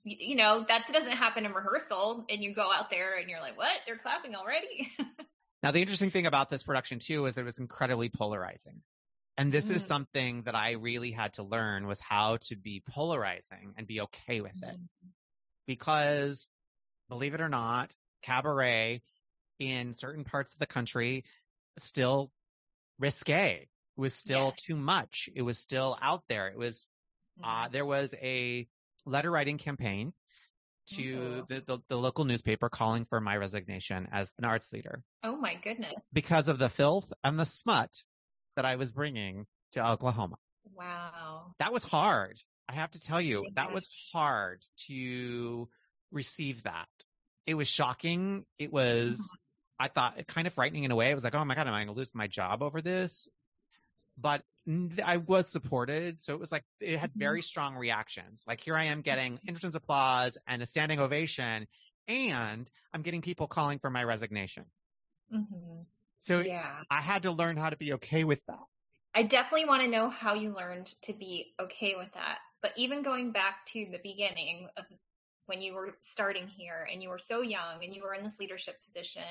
[0.03, 3.57] you know, that doesn't happen in rehearsal and you go out there and you're like,
[3.57, 3.75] what?
[3.85, 4.91] They're clapping already?
[5.63, 8.81] Now the interesting thing about this production too is it was incredibly polarizing.
[9.37, 9.87] And this is Mhm.
[9.87, 14.41] something that I really had to learn was how to be polarizing and be okay
[14.41, 14.77] with it.
[15.67, 16.47] because
[17.09, 19.01] believe it or not, cabaret
[19.59, 21.25] in certain parts of the country
[21.77, 22.31] still
[22.99, 23.67] risque.
[23.97, 24.57] It was still Yes.
[24.57, 25.29] too much.
[25.35, 26.47] It was still out there.
[26.49, 26.87] It was,
[27.43, 28.67] uh, there was a
[29.05, 30.13] letter writing campaign
[30.95, 31.47] to Mhm.
[31.47, 35.55] the, the, the local newspaper calling for my resignation as an arts leader oh my
[35.55, 35.93] goodness.
[36.11, 37.89] because of the filth and the smut
[38.55, 40.37] that I was bringing to Oklahoma
[40.75, 41.53] Wow.
[41.59, 42.41] that was hard.
[42.67, 45.67] I have to tell you, that was hard to
[46.11, 46.87] receive that.
[47.45, 48.45] It was shocking.
[48.57, 49.29] It was,
[49.77, 51.11] I thought, kind of frightening in a way.
[51.11, 53.27] It was like, oh my God, am I going to lose my job over this?
[54.17, 54.43] But
[55.04, 56.21] I was supported.
[56.23, 58.43] So it was like, it had very strong reactions.
[58.47, 61.67] Like here I am getting entrance applause and a standing ovation
[62.08, 64.65] and I'm getting people calling for my resignation.
[65.30, 65.82] hmm
[66.19, 66.84] So Yeah.
[66.89, 68.63] I had to learn how to be okay with that.
[69.13, 72.39] I definitely want to know how you learned to be okay with that.
[72.62, 74.86] But even going back to the beginning of
[75.45, 78.39] when you were starting here and you were so young and you were in this
[78.39, 79.23] leadership position,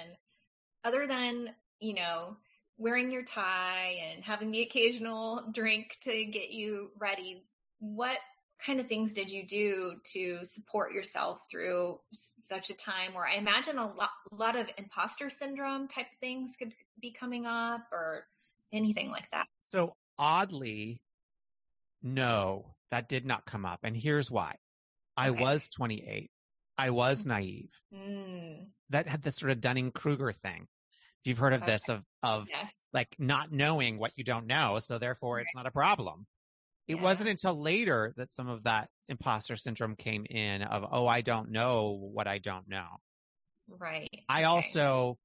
[0.85, 2.37] other than, you know,
[2.78, 7.44] wearing your tie and having the occasional drink to get you ready,
[7.78, 8.18] what
[8.64, 11.98] kind of things did you do to support yourself through
[12.42, 16.54] such a time where I imagine a lot, a lot of imposter syndrome type things
[16.56, 18.24] could be coming up or
[18.72, 19.46] anything like that?
[19.61, 21.02] So oddly,
[22.02, 23.80] no, that did not come up.
[23.82, 24.56] And here's why.
[25.16, 25.42] I Okay.
[25.42, 26.30] was 28.
[26.78, 27.70] I was naive.
[27.92, 30.66] Mm, That had this sort of Dunning-Kruger thing.
[31.24, 31.66] If you've heard of Okay.
[31.66, 32.88] this, of, of yes.
[32.92, 34.80] like not knowing what you don't know.
[34.80, 36.26] So therefore it's not a problem.
[36.88, 37.00] It Yeah.
[37.00, 41.50] wasn't until later that some of that imposter syndrome came in of, oh, I don't
[41.50, 42.88] know what I don't know.
[43.68, 44.24] Right.
[44.28, 44.44] I Okay.
[44.44, 45.18] also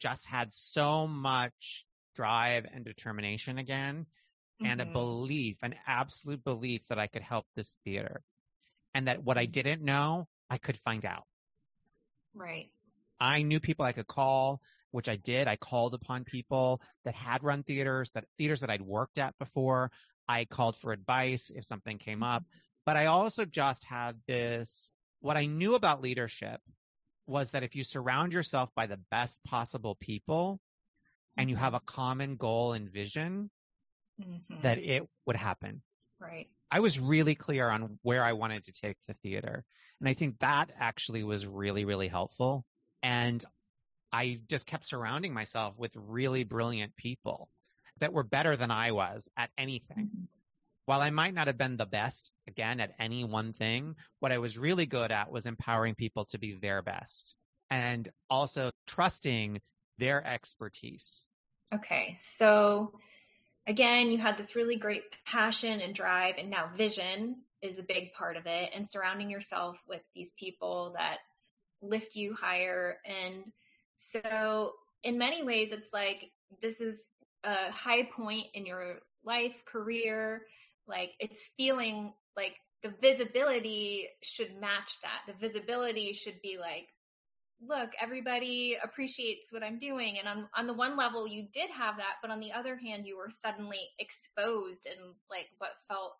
[0.00, 4.06] just had so much drive and determination again
[4.64, 4.92] and a Mhm.
[4.92, 8.22] belief, an absolute belief that I could help this theater
[8.94, 9.52] and that what I Mhm.
[9.52, 11.26] didn't know, I could find out.
[12.34, 12.70] Right.
[13.20, 15.48] I knew people I could call, which I did.
[15.48, 19.90] I called upon people that had run theaters, that theaters that I'd worked at before.
[20.28, 22.44] I called for advice if something came up.
[22.84, 26.60] But I also just had this, what I knew about leadership
[27.26, 30.60] was that if you surround yourself by the best possible people
[31.36, 33.50] and you have a common goal and vision,
[34.20, 34.62] Mhm.
[34.62, 35.82] that it would happen.
[36.18, 36.48] Right.
[36.70, 39.64] I was really clear on where I wanted to take the theater.
[40.00, 42.64] And I think that actually was really, really helpful.
[43.02, 43.44] And
[44.12, 47.50] I just kept surrounding myself with really brilliant people
[47.98, 50.10] that were better than I was at anything.
[50.10, 50.28] Mhm.
[50.86, 54.38] While I might not have been the best, again, at any one thing, what I
[54.38, 57.34] was really good at was empowering people to be their best
[57.70, 59.60] and also trusting
[59.98, 61.28] their expertise.
[61.74, 62.16] Okay.
[62.18, 62.98] So
[63.66, 68.12] again, you had this really great passion and drive and now vision is a big
[68.12, 71.18] part of it and surrounding yourself with these people that
[71.82, 72.98] lift you higher.
[73.04, 73.52] And
[73.98, 76.30] so in many ways, it's like
[76.62, 77.02] this is
[77.44, 80.42] a high point in your life, career.
[80.86, 85.32] Like it's feeling like the visibility should match that.
[85.32, 86.86] The visibility should be like,
[87.60, 90.18] look, everybody appreciates what I'm doing.
[90.18, 93.04] And on, on the one level, you did have that, but on the other hand,
[93.04, 96.12] you were suddenly exposed in like what felt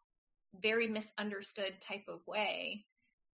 [0.60, 2.84] very misunderstood type of way.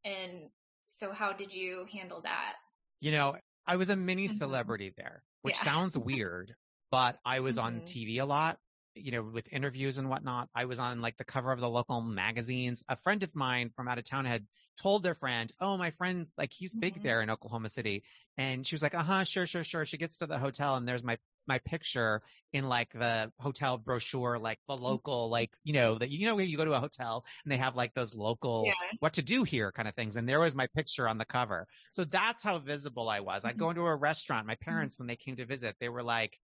[0.05, 0.51] And
[0.99, 2.55] so how did you handle that?
[3.01, 4.29] You know, I was a mini Mhm.
[4.29, 5.63] celebrity there, which Yeah.
[5.63, 6.55] sounds weird,
[6.91, 7.83] but I was on Mhm.
[7.83, 8.61] TV a lot,
[8.95, 10.51] you know, with interviews and whatnot.
[10.55, 12.83] I was on like the cover of the local magazines.
[12.89, 14.47] A friend of mine from out of town had
[14.77, 17.03] told their friend, Oh, my friend, like he's big Mhm.
[17.03, 18.05] there in Oklahoma City.
[18.37, 19.87] And she was like, uh huh, sure, sure, sure.
[19.87, 24.39] She gets to the hotel and there's my, my picture in like the hotel brochure,
[24.39, 27.25] like the local, like, you know, that, you know, where you go to a hotel
[27.45, 28.97] and they have like those local, Yeah.
[29.01, 30.17] what to do here kind of things.
[30.17, 31.67] And there was my picture on the cover.
[31.93, 33.45] So that's how visible I was.
[33.45, 34.47] I'd go into a restaurant.
[34.47, 36.39] My parents, when they came to visit, they were like,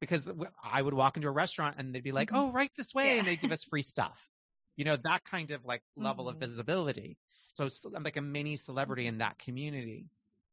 [0.00, 0.28] because
[0.62, 2.34] I would walk into a restaurant and they'd be like, Mhm.
[2.34, 3.18] oh, right this way.
[3.18, 3.18] Yeah.
[3.18, 4.30] And they'd give us free stuff.
[4.76, 6.38] You know, that kind of like level of Mhm.
[6.38, 7.18] visibility.
[7.54, 10.06] So I'm like a mini celebrity in that community.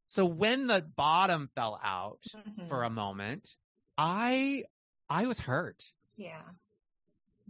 [0.08, 2.70] So when the bottom fell out Mhm.
[2.70, 3.56] for a moment,
[3.98, 4.64] I,
[5.10, 6.42] I was hurt yeah.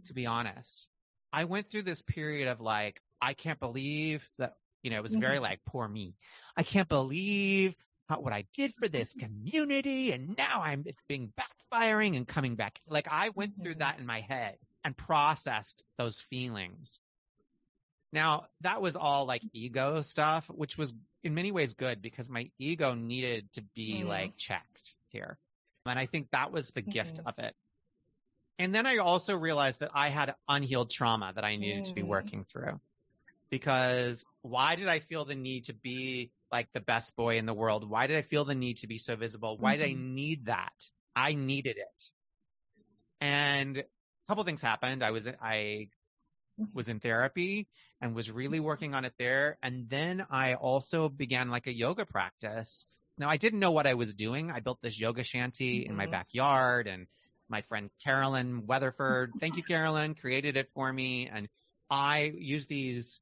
[0.05, 0.87] to be honest.
[1.33, 5.15] I went through this period of like, I can't believe that, you know, it was
[5.15, 5.41] very Mhm.
[5.41, 6.15] like, poor me.
[6.55, 7.75] I can't believe
[8.07, 12.55] how, what I did for this community and now I'm, it's being backfiring and coming
[12.55, 12.79] back.
[12.87, 13.79] Like I went through Mhm.
[13.79, 16.99] that in my head and processed those feelings.
[18.13, 22.51] Now that was all like ego stuff, which was in many ways good because my
[22.59, 24.07] ego needed to be Mhm.
[24.07, 25.37] like checked here.
[25.85, 27.25] And I think that was the gift Mhm.
[27.25, 27.55] of it.
[28.59, 32.03] And then I also realized that I had unhealed trauma that I needed to be
[32.03, 32.09] Mm.
[32.09, 32.79] working through.
[33.49, 37.53] Because why did I feel the need to be like the best boy in the
[37.53, 37.89] world?
[37.89, 39.57] Why did I feel the need to be so visible?
[39.57, 39.99] Why did I Mhm.
[39.99, 40.89] need that?
[41.15, 42.11] I needed it.
[43.21, 43.85] And a
[44.27, 45.03] couple things happened.
[45.03, 45.89] I was, I
[46.73, 47.67] was in therapy
[48.01, 49.57] and was really working on it there.
[49.63, 52.87] And then I also began like a yoga practice.
[53.17, 54.51] Now I didn't know what I was doing.
[54.51, 56.11] I built this yoga shanty in my Mhm.
[56.11, 57.07] backyard and
[57.47, 61.27] my friend Carolyn Weatherford, thank you Carolyn, created it for me.
[61.29, 61.47] And
[61.89, 63.21] I used these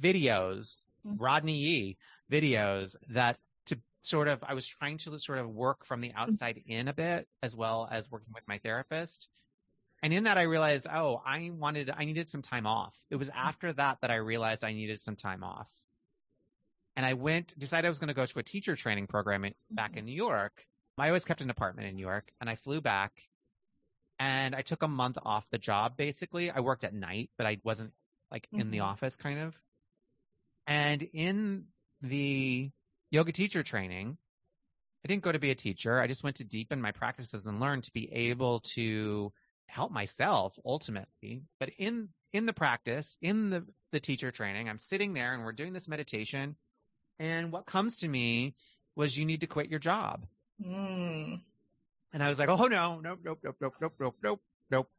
[0.00, 1.16] videos, Mhm.
[1.18, 1.98] Rodney Yee
[2.30, 6.62] videos that to sort of, I was trying to sort of work from the outside
[6.66, 9.28] in a bit as well as working with my therapist.
[10.02, 12.94] And in that, I realized, oh, I wanted, I needed some time off.
[13.10, 15.70] It was after that that I realized I needed some time off.
[16.96, 19.54] And I went, decided I was going to go to a teacher training program in,
[19.70, 20.66] back in New York.
[20.98, 23.12] I always kept an apartment in New York and I flew back
[24.18, 26.50] and I took a month off the job basically.
[26.50, 27.92] I worked at night, but I wasn't
[28.30, 28.84] like in the Mhm.
[28.84, 29.56] office kind of.
[30.66, 31.66] And in
[32.02, 32.70] the
[33.10, 34.16] yoga teacher training,
[35.04, 35.98] I didn't go to be a teacher.
[35.98, 39.32] I just went to deepen my practices and learn to be able to
[39.66, 41.42] help myself ultimately.
[41.58, 45.52] But in, in the practice, in the, the teacher training, I'm sitting there and we're
[45.52, 46.56] doing this meditation.
[47.18, 48.54] And what comes to me
[48.96, 50.26] was you need to quit your job.
[50.60, 51.42] Mm.
[52.12, 54.90] And I was like, oh no, nope, nope, nope, nope, nope, nope, nope, nope.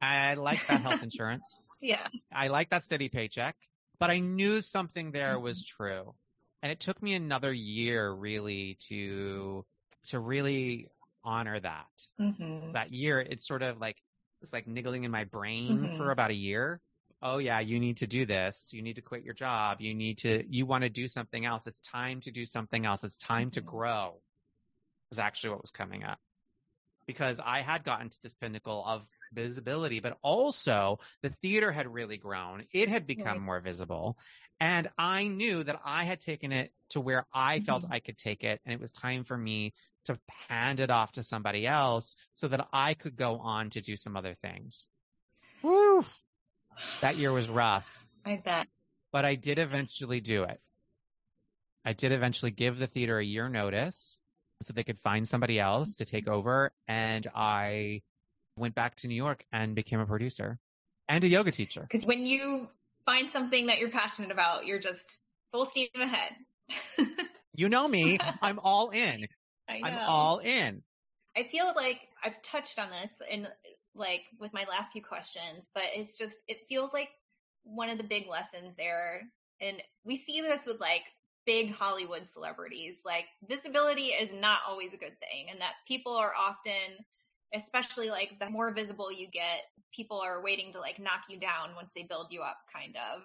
[0.00, 1.60] I like that health insurance.
[1.80, 2.06] Yeah.
[2.32, 3.56] I like that steady paycheck,
[3.98, 6.14] but I knew something there was true.
[6.62, 9.64] And it took me another year really to,
[10.08, 10.88] to really
[11.24, 11.88] honor that.
[12.18, 13.96] hmm That year, it's sort of like,
[14.42, 15.96] it's like niggling in my brain Mhm.
[15.96, 16.80] for about a year.
[17.22, 18.72] Oh yeah, you need to do this.
[18.72, 19.80] You need to quit your job.
[19.80, 21.66] You need to, you want to do something else.
[21.66, 23.04] It's time to do something else.
[23.04, 23.60] It's time to Mhm.
[23.60, 24.22] grow
[25.10, 26.20] was actually what was coming up
[27.06, 32.18] because I had gotten to this pinnacle of visibility, but also the theater had really
[32.18, 32.66] grown.
[32.72, 33.42] It had become Right.
[33.42, 34.18] more visible.
[34.60, 37.90] And I knew that I had taken it to where I felt Mhm.
[37.90, 38.60] I could take it.
[38.64, 39.74] And it was time for me
[40.06, 43.96] to hand it off to somebody else so that I could go on to do
[43.96, 44.88] some other things.
[45.62, 46.04] Woo!
[47.00, 47.86] That year was rough,
[48.24, 48.66] I bet.
[49.12, 50.60] but I did eventually do it.
[51.84, 54.18] I did eventually give the theater a year notice
[54.62, 56.72] so they could find somebody else to take over.
[56.86, 58.02] And I
[58.56, 60.58] went back to New York and became a producer
[61.08, 61.80] and a yoga teacher.
[61.80, 62.68] Because when you
[63.06, 65.18] find something that you're passionate about, you're just
[65.52, 66.36] full steam ahead.
[67.56, 68.16] You know me.
[68.40, 69.26] I'm all in.
[69.68, 69.86] I know.
[69.88, 70.82] I'm all in.
[71.36, 73.48] I feel like I've touched on this in
[73.94, 77.08] like with my last few questions, but it's just it feels like
[77.64, 79.22] one of the big lessons there.
[79.60, 81.02] And we see this with like
[81.46, 83.02] big Hollywood celebrities.
[83.04, 87.04] Like visibility is not always a good thing and that people are often
[87.54, 91.74] especially like the more visible you get, people are waiting to like knock you down
[91.74, 93.22] once they build you up kind of.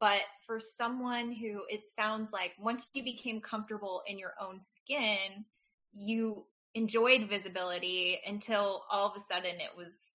[0.00, 5.44] But for someone who it sounds like once you became comfortable in your own skin,
[5.92, 6.44] you
[6.76, 10.12] enjoyed visibility until all of a sudden it was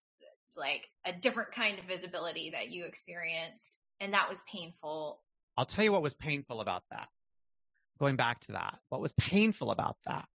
[0.56, 5.20] like a different kind of visibility that you experienced and that was painful.
[5.58, 7.10] I'll tell you what was painful about that.
[8.00, 10.28] Going back to that, what was painful about that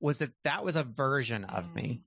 [0.00, 1.82] was that that was a version of me.
[1.82, 2.00] Mm.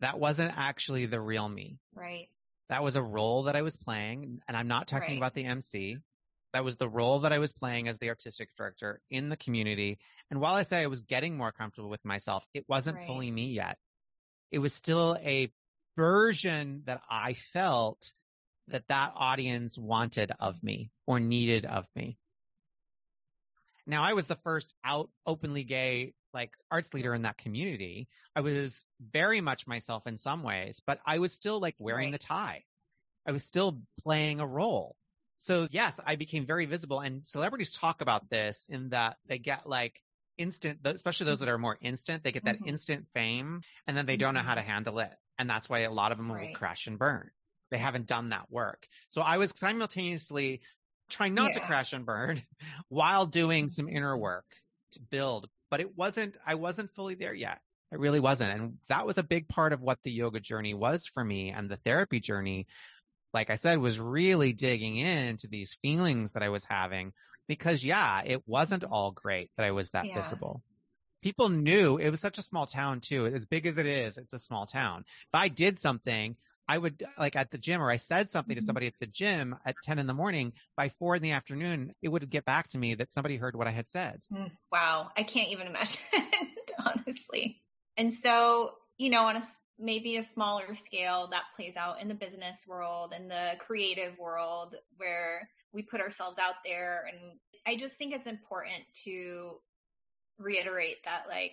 [0.00, 1.78] That wasn't actually the real me.
[1.94, 2.28] Right.
[2.68, 5.16] That was a role that I was playing, and I'm not talking Right.
[5.16, 5.98] about the MC.
[6.52, 9.98] That was the role that I was playing as the artistic director in the community.
[10.30, 13.06] And while I say I was getting more comfortable with myself, it wasn't Right.
[13.06, 13.78] fully me yet.
[14.50, 15.52] It was still a
[15.96, 18.12] version that I felt
[18.68, 22.18] that that audience wanted of me or needed of me.
[23.86, 28.08] Now I was the first out openly gay like arts leader in that community.
[28.36, 32.12] I was very much myself in some ways, but I was still like wearing Right.
[32.12, 32.64] the tie.
[33.26, 34.96] I was still playing a role.
[35.38, 39.68] So yes, I became very visible and celebrities talk about this in that they get
[39.68, 40.02] like
[40.36, 42.64] instant, especially those that are more instant, they get that Mhm.
[42.64, 45.14] instant fame and then they don't know how to handle it.
[45.38, 47.30] And that's why a lot of them will crash and burn.
[47.70, 48.88] They haven't done that work.
[49.10, 50.62] So I was simultaneously
[51.10, 52.42] trying not to crash and burn
[52.88, 54.46] while doing some inner work
[54.92, 57.60] to build, but it wasn't, I wasn't fully there yet.
[57.92, 58.52] I really wasn't.
[58.52, 61.70] And that was a big part of what the yoga journey was for me and
[61.70, 62.66] the therapy journey.
[63.38, 67.12] Like I said, was really digging into these feelings that I was having
[67.46, 70.12] because yeah, it wasn't all great that I was that Yeah.
[70.12, 70.64] visible.
[71.22, 73.26] People knew it was such a small town too.
[73.28, 75.04] As big as it is, it's a small town.
[75.06, 78.60] If I did something, I would like at the gym or I said something to
[78.60, 78.62] Mhm.
[78.62, 82.08] somebody at the gym at 10 in the morning, by four in the afternoon, it
[82.08, 84.20] would get back to me that somebody heard what I had said.
[84.32, 85.10] Mm, Wow.
[85.16, 86.00] I can't even imagine,
[86.78, 87.62] honestly.
[87.96, 89.42] And so, you know, on a
[89.78, 94.74] maybe a smaller scale that plays out in the business world and the creative world
[94.96, 97.06] where we put ourselves out there.
[97.10, 99.60] And I just think it's important to
[100.38, 101.52] reiterate that like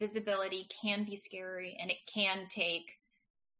[0.00, 2.84] visibility can be scary and it can take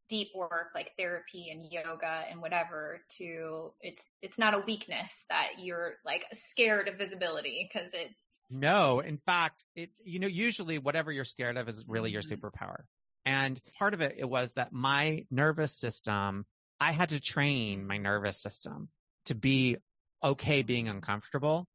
[0.08, 5.52] deep work like therapy and yoga and whatever to it's it's not a weakness that
[5.58, 8.14] you're like scared of visibility because it's
[8.50, 12.22] No, in fact, it, you know, usually whatever you're scared of is really your Mhm.
[12.22, 12.84] superpower.
[13.26, 16.46] And part of it, it was that my nervous system,
[16.80, 18.90] I had to train my nervous system
[19.26, 19.78] to be
[20.22, 21.66] okay being uncomfortable.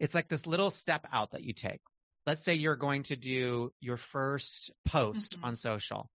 [0.00, 1.80] It's like this little step out that you take.
[2.26, 5.42] Let's say you're going to do your first post Mhm.
[5.42, 6.10] on social.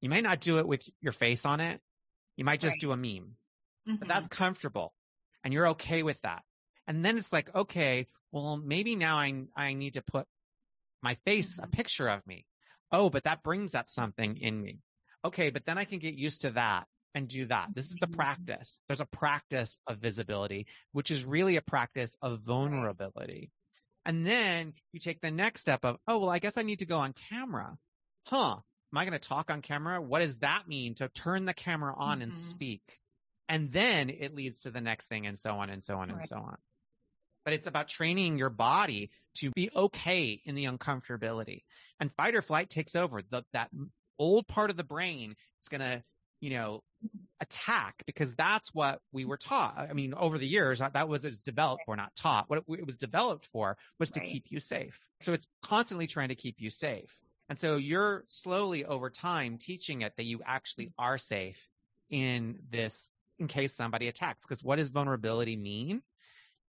[0.00, 1.80] You may not do it with your face on it.
[2.36, 2.80] You might just Right.
[2.80, 3.36] do a meme
[3.86, 3.98] Mhm.
[4.00, 4.94] but that's comfortable
[5.44, 6.42] and you're okay with that.
[6.86, 10.26] And then it's like, okay, well, maybe now I, I need to put
[11.02, 11.70] my face, a Mhm.
[11.70, 12.46] picture of me.
[12.94, 14.80] Oh, but that brings up something in me.
[15.24, 17.70] Okay, but then I can get used to that and do that.
[17.74, 18.08] This is the Mhm.
[18.08, 18.80] practice.
[18.88, 23.50] There's a practice of visibility, which is really a practice of vulnerability.
[24.06, 26.86] And then you take the next step of, oh, well, I guess I need to
[26.86, 27.78] go on camera.
[28.26, 28.60] Huh.
[28.92, 30.00] Am I going to talk on camera?
[30.00, 32.34] What does that mean to turn the camera on and Mhm.
[32.34, 33.00] speak?
[33.48, 36.24] And then it leads to the next thing and so on and so on and
[36.24, 36.58] so on.
[37.44, 41.62] But it's about training your body to be okay in the uncomfortability.
[42.00, 43.22] And fight or flight takes over.
[43.28, 43.70] The, that
[44.18, 46.02] old part of the brain is going to,
[46.40, 46.82] you know,
[47.40, 49.74] attack because that's what we were taught.
[49.78, 52.48] I mean, over the years, that was it was developed for, not taught.
[52.48, 54.28] What it was developed for was to Right.
[54.28, 54.98] keep you safe.
[55.20, 57.14] So it's constantly trying to keep you safe.
[57.48, 61.68] And so you're slowly over time teaching it that you actually are safe
[62.08, 64.46] in this in case somebody attacks.
[64.46, 66.02] Because what does vulnerability mean?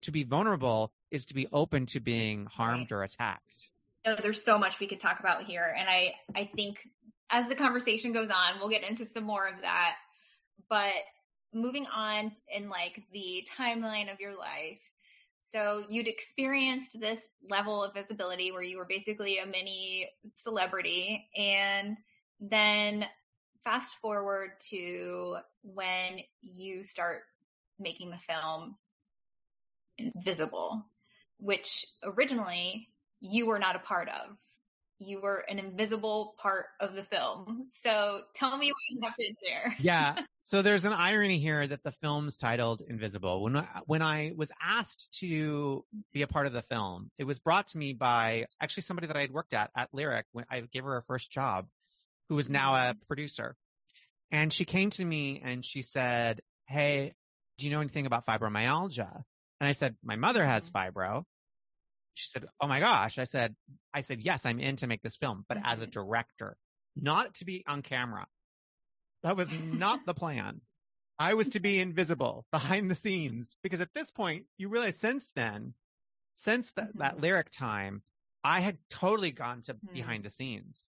[0.06, 3.70] To be vulnerable is to be open to being harmed or attacked.
[4.04, 5.74] there's so much we could talk about here.
[5.76, 6.78] And I, I think
[7.28, 9.96] as the conversation goes on, we'll get into some more of that.
[10.70, 10.92] But
[11.52, 14.78] moving on in like the timeline of your life.
[15.40, 21.96] So you'd experienced this level of visibility where you were basically a mini celebrity and
[22.38, 23.06] then
[23.64, 27.22] fast forward to when you start
[27.80, 28.76] making the film
[29.98, 30.84] Invisible,
[31.38, 32.88] which originally
[33.20, 34.36] you were not a part of.
[34.98, 37.64] You were an invisible part of the film.
[37.82, 39.76] So tell me what happened there.
[39.80, 40.22] yeah.
[40.40, 43.42] So there's an irony here that the film's titled Invisible.
[43.42, 45.84] When I, when I was asked to
[46.14, 49.16] be a part of the film, it was brought to me by actually somebody that
[49.18, 51.66] I had worked at at Lyric when I gave her her first job,
[52.30, 52.98] who is now a mm-hmm.
[53.06, 53.54] producer.
[54.30, 57.12] And she came to me and she said, Hey,
[57.58, 59.22] do you know anything about fibromyalgia?
[59.60, 60.98] And I said, my mother has mm-hmm.
[60.98, 61.24] fibro
[62.16, 63.54] she said, "Oh my gosh!" I said,
[63.92, 66.56] "I said yes, I'm in to make this film, but as a director,
[66.96, 68.26] not to be on camera.
[69.22, 70.62] That was not the plan.
[71.18, 75.28] I was to be invisible behind the scenes because at this point, you realize since
[75.34, 75.74] then,
[76.36, 76.98] since that, mm-hmm.
[77.00, 78.02] that lyric time,
[78.42, 79.94] I had totally gone to mm-hmm.
[79.94, 80.86] behind the scenes.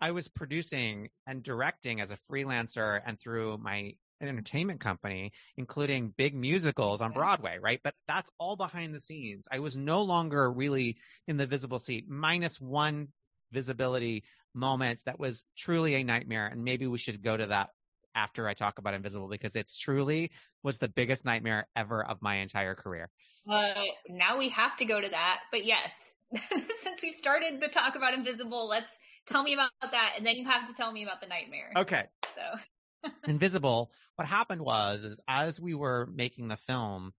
[0.00, 6.14] I was producing and directing as a freelancer and through my an entertainment company, including
[6.16, 7.80] big musicals on Broadway, right?
[7.82, 9.46] But that's all behind the scenes.
[9.50, 10.96] I was no longer really
[11.26, 13.08] in the visible seat, minus one
[13.52, 16.46] visibility moment that was truly a nightmare.
[16.46, 17.70] And maybe we should go to that
[18.14, 20.30] after I talk about Invisible because it's truly
[20.62, 23.10] was the biggest nightmare ever of my entire career.
[23.48, 23.74] Uh,
[24.08, 25.40] now we have to go to that.
[25.52, 26.12] But yes,
[26.80, 28.92] since we started the talk about Invisible, let's
[29.26, 30.14] tell me about that.
[30.16, 31.70] And then you have to tell me about the nightmare.
[31.76, 32.04] Okay.
[32.34, 33.10] So.
[33.26, 37.12] Invisible, what happened was, is as we were making the film,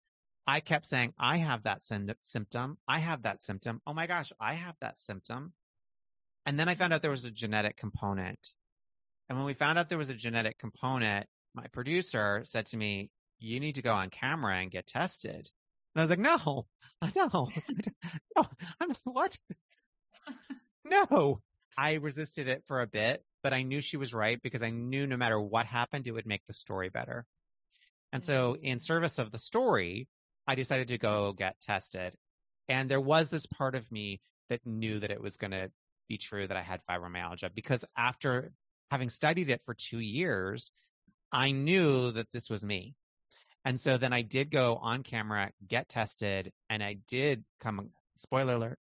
[0.46, 1.82] I kept saying, I have that
[2.22, 2.78] symptom.
[2.86, 3.80] I have that symptom.
[3.86, 5.52] Oh my gosh, I have that symptom.
[6.44, 8.38] And then I found out there was a genetic component.
[9.28, 13.10] And when we found out there was a genetic component, my producer said to me,
[13.38, 15.34] you need to go on camera and get tested.
[15.34, 15.44] And
[15.96, 16.66] I was like, no,
[17.16, 17.48] no,
[18.36, 18.46] no,
[18.80, 19.38] I'm, what?
[20.84, 21.40] No.
[21.76, 25.06] I resisted it for a bit but I knew she was right because I knew
[25.06, 27.24] no matter what happened, it would make the story better.
[28.12, 28.64] And so mm-hmm.
[28.64, 30.08] in service of the story,
[30.48, 32.16] I decided to go get tested.
[32.68, 34.20] And there was this part of me
[34.50, 35.70] that knew that it was going to
[36.08, 38.50] be true that I had fibromyalgia because after
[38.90, 40.72] having studied it for two years,
[41.30, 42.96] I knew that this was me.
[43.64, 48.54] And so then I did go on camera, get tested, and I did come, spoiler
[48.54, 48.78] alert,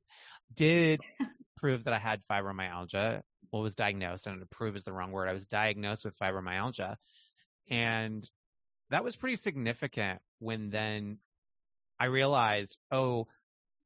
[0.55, 1.01] did
[1.57, 5.29] prove that I had fibromyalgia well, was diagnosed, and to prove is the wrong word.
[5.29, 6.97] I was diagnosed with fibromyalgia.
[7.69, 8.29] And
[8.91, 11.19] that was pretty significant when then
[11.99, 13.29] I realized, oh,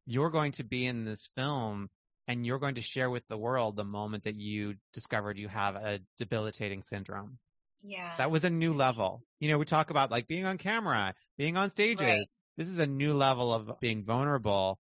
[0.07, 1.91] you're going to be in this film
[2.29, 5.77] and you're going to share with the world the moment that you discovered you have
[5.77, 7.39] a debilitating syndrome.
[7.83, 8.13] Yeah.
[8.19, 9.23] That was a new level.
[9.39, 12.01] You know, we talk about like being on camera, being on stages.
[12.01, 12.27] Right.
[12.57, 14.79] This is a new level of being vulnerable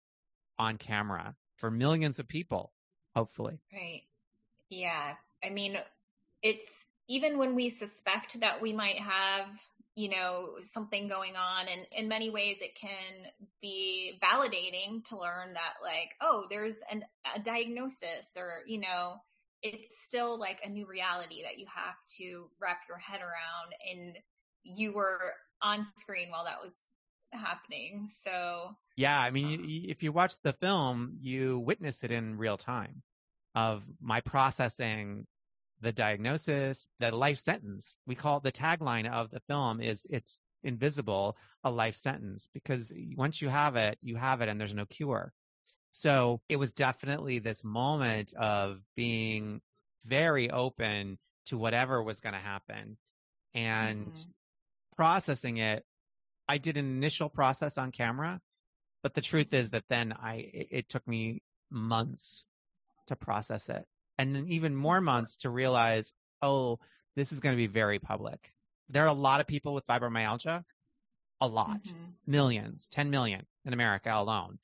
[0.59, 2.71] on camera for millions of people,
[3.15, 3.59] hopefully.
[3.73, 4.03] Right.
[4.71, 5.15] Yeah.
[5.43, 5.77] I mean,
[6.41, 9.45] it's even when we suspect that we might have,
[9.95, 13.27] you know, something going on and in many ways it can
[13.61, 17.03] be validating to learn that like, oh, there's an,
[17.35, 19.17] a diagnosis or, you know,
[19.61, 24.17] it's still like a new reality that you have to wrap your head around and
[24.63, 26.73] you were on screen while that was
[27.33, 28.07] happening.
[28.23, 32.57] So yeah, I mean, um, if you watch the film, you witness it in real
[32.57, 33.03] time
[33.55, 35.25] of my processing
[35.81, 37.97] the diagnosis, the life sentence.
[38.05, 42.91] We call it the tagline of the film is it's invisible, a life sentence, because
[43.17, 45.33] once you have it, you have it and there's no cure.
[45.91, 49.61] So it was definitely this moment of being
[50.05, 52.97] very open to whatever was going to happen
[53.53, 54.29] and mm-hmm.
[54.95, 55.83] processing it.
[56.47, 58.39] I did an initial process on camera,
[59.03, 62.45] but the truth is that then I, it, it took me months
[63.11, 63.85] to process it.
[64.17, 66.79] And then even more months to realize, oh,
[67.15, 68.51] this is going to be very public.
[68.89, 70.63] There are a lot of people with fibromyalgia,
[71.39, 72.11] a lot, mm-hmm.
[72.27, 74.59] millions, 10 million in America alone,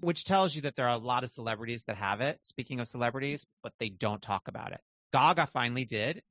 [0.00, 2.38] which tells you that there are a lot of celebrities that have it.
[2.42, 4.80] Speaking of celebrities, but they don't talk about it.
[5.12, 6.22] Gaga finally did,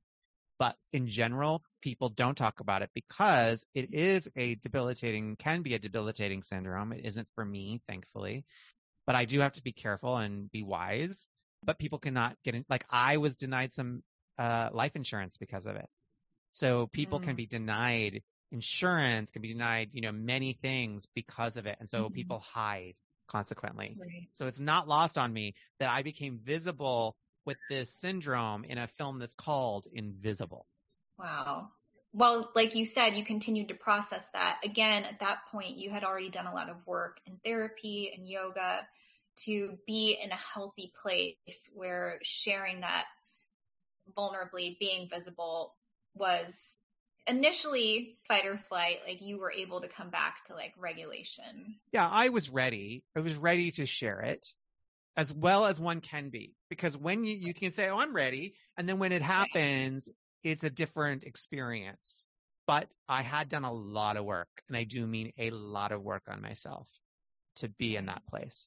[0.58, 5.74] but in general, people don't talk about it because it is a debilitating, can be
[5.74, 6.92] a debilitating syndrome.
[6.92, 8.44] It isn't for me, thankfully,
[9.06, 11.26] but I do have to be careful and be wise
[11.64, 12.64] but people cannot get in.
[12.68, 14.02] Like I was denied some
[14.38, 15.88] uh, life insurance because of it.
[16.52, 17.24] So people mm.
[17.24, 21.76] can be denied insurance, can be denied, you know, many things because of it.
[21.78, 22.14] And so mm-hmm.
[22.14, 22.94] people hide
[23.28, 23.96] consequently.
[23.98, 24.28] Right.
[24.34, 28.88] So it's not lost on me that I became visible with this syndrome in a
[28.98, 30.66] film that's called Invisible.
[31.18, 31.68] Wow.
[32.12, 34.58] Well, like you said, you continued to process that.
[34.64, 38.28] Again, at that point, you had already done a lot of work in therapy and
[38.28, 38.80] yoga
[39.44, 41.36] to be in a healthy place
[41.72, 43.04] where sharing that
[44.16, 45.74] vulnerably, being visible
[46.14, 46.76] was
[47.26, 51.76] initially fight or flight, like you were able to come back to like regulation.
[51.92, 53.04] Yeah, I was ready.
[53.16, 54.52] I was ready to share it
[55.16, 56.54] as well as one can be.
[56.68, 58.54] Because when you, you can say, Oh, I'm ready.
[58.76, 60.08] And then when it happens,
[60.42, 62.24] it's a different experience.
[62.66, 66.02] But I had done a lot of work and I do mean a lot of
[66.02, 66.88] work on myself
[67.56, 68.66] to be in that place.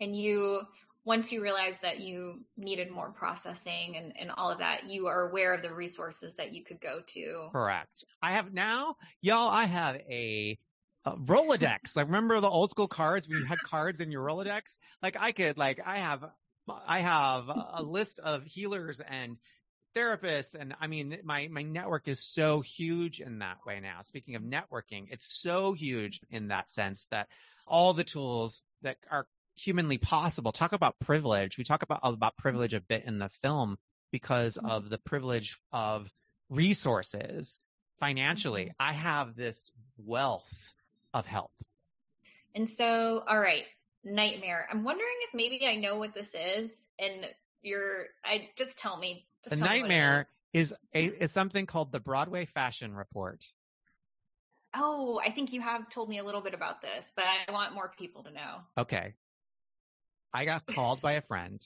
[0.00, 0.62] And you
[1.04, 5.30] once you realized that you needed more processing and, and all of that, you are
[5.30, 7.48] aware of the resources that you could go to.
[7.50, 8.04] Correct.
[8.20, 10.58] I have now, y'all, I have a,
[11.06, 11.96] a Rolodex.
[11.96, 14.76] Like remember the old school cards when you had cards in your Rolodex?
[15.02, 16.24] Like I could, like I have,
[16.86, 19.38] I have a list of healers and
[19.96, 24.02] therapists and I mean my my network is so huge in that way now.
[24.02, 27.28] Speaking of networking, it's so huge in that sense that
[27.66, 29.26] all the tools that are
[29.58, 30.52] humanly possible.
[30.52, 31.58] Talk about privilege.
[31.58, 33.78] We talk about about privilege a bit in the film
[34.10, 34.66] because mm-hmm.
[34.66, 36.10] of the privilege of
[36.48, 37.58] resources
[38.00, 38.64] financially.
[38.64, 38.82] Mm-hmm.
[38.82, 40.72] I have this wealth
[41.12, 41.52] of help.
[42.54, 43.64] And so, all right,
[44.04, 44.68] nightmare.
[44.70, 47.26] I'm wondering if maybe I know what this is, and
[47.62, 48.06] you're.
[48.24, 49.26] I just tell me.
[49.44, 50.72] Just the tell nightmare me is.
[50.72, 53.44] is a is something called the Broadway Fashion Report.
[54.74, 57.74] Oh, I think you have told me a little bit about this, but I want
[57.74, 58.56] more people to know.
[58.76, 59.14] Okay.
[60.32, 61.60] I got called by a friend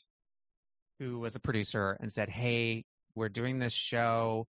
[0.99, 2.85] who was a producer and said, Hey,
[3.15, 4.47] we're doing this show.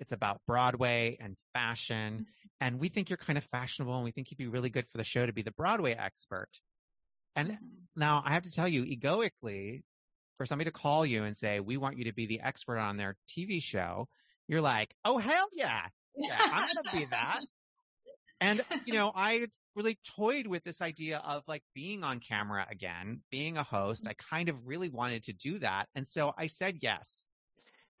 [0.00, 2.26] It's about Broadway and fashion.
[2.60, 4.98] And we think you're kind of fashionable and we think you'd be really good for
[4.98, 6.50] the show to be the Broadway expert.
[7.34, 7.66] And mm-hmm.
[7.96, 9.82] now I have to tell you, egoically,
[10.36, 12.96] for somebody to call you and say, we want you to be the expert on
[12.96, 14.08] their TV show,
[14.48, 15.86] you're like, oh, hell yeah.
[16.16, 17.40] Yeah, I'm going to be that.
[18.40, 19.46] And, you know, I
[19.76, 24.06] really toyed with this idea of like being on camera again, being a host.
[24.08, 25.88] I kind of really wanted to do that.
[25.94, 27.26] And so I said yes.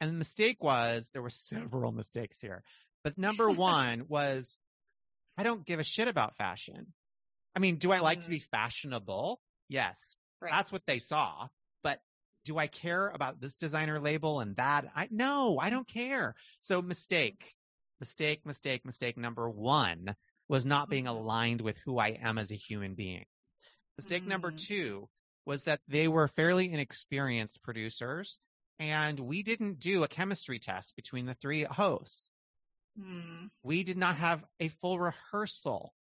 [0.00, 2.62] And the mistake was there were several mistakes here.
[3.04, 4.56] But number one was
[5.36, 6.92] I don't give a shit about fashion.
[7.54, 8.24] I mean, do I like mm.
[8.24, 9.40] to be fashionable?
[9.68, 10.16] Yes.
[10.40, 10.52] Right.
[10.52, 11.48] That's what they saw.
[11.82, 12.00] But
[12.44, 14.86] do I care about this designer label and that?
[14.94, 16.34] I no, I don't care.
[16.60, 17.54] So mistake,
[18.00, 20.16] mistake, mistake, mistake number one
[20.50, 21.16] was not being mm-hmm.
[21.16, 23.24] aligned with who I am as a human being.
[23.96, 24.28] Mistake mm.
[24.28, 25.08] number two
[25.46, 28.40] was that they were fairly inexperienced producers
[28.80, 32.30] and we didn't do a chemistry test between the three hosts.
[32.98, 33.50] Mm.
[33.62, 35.94] We did not have a full rehearsal.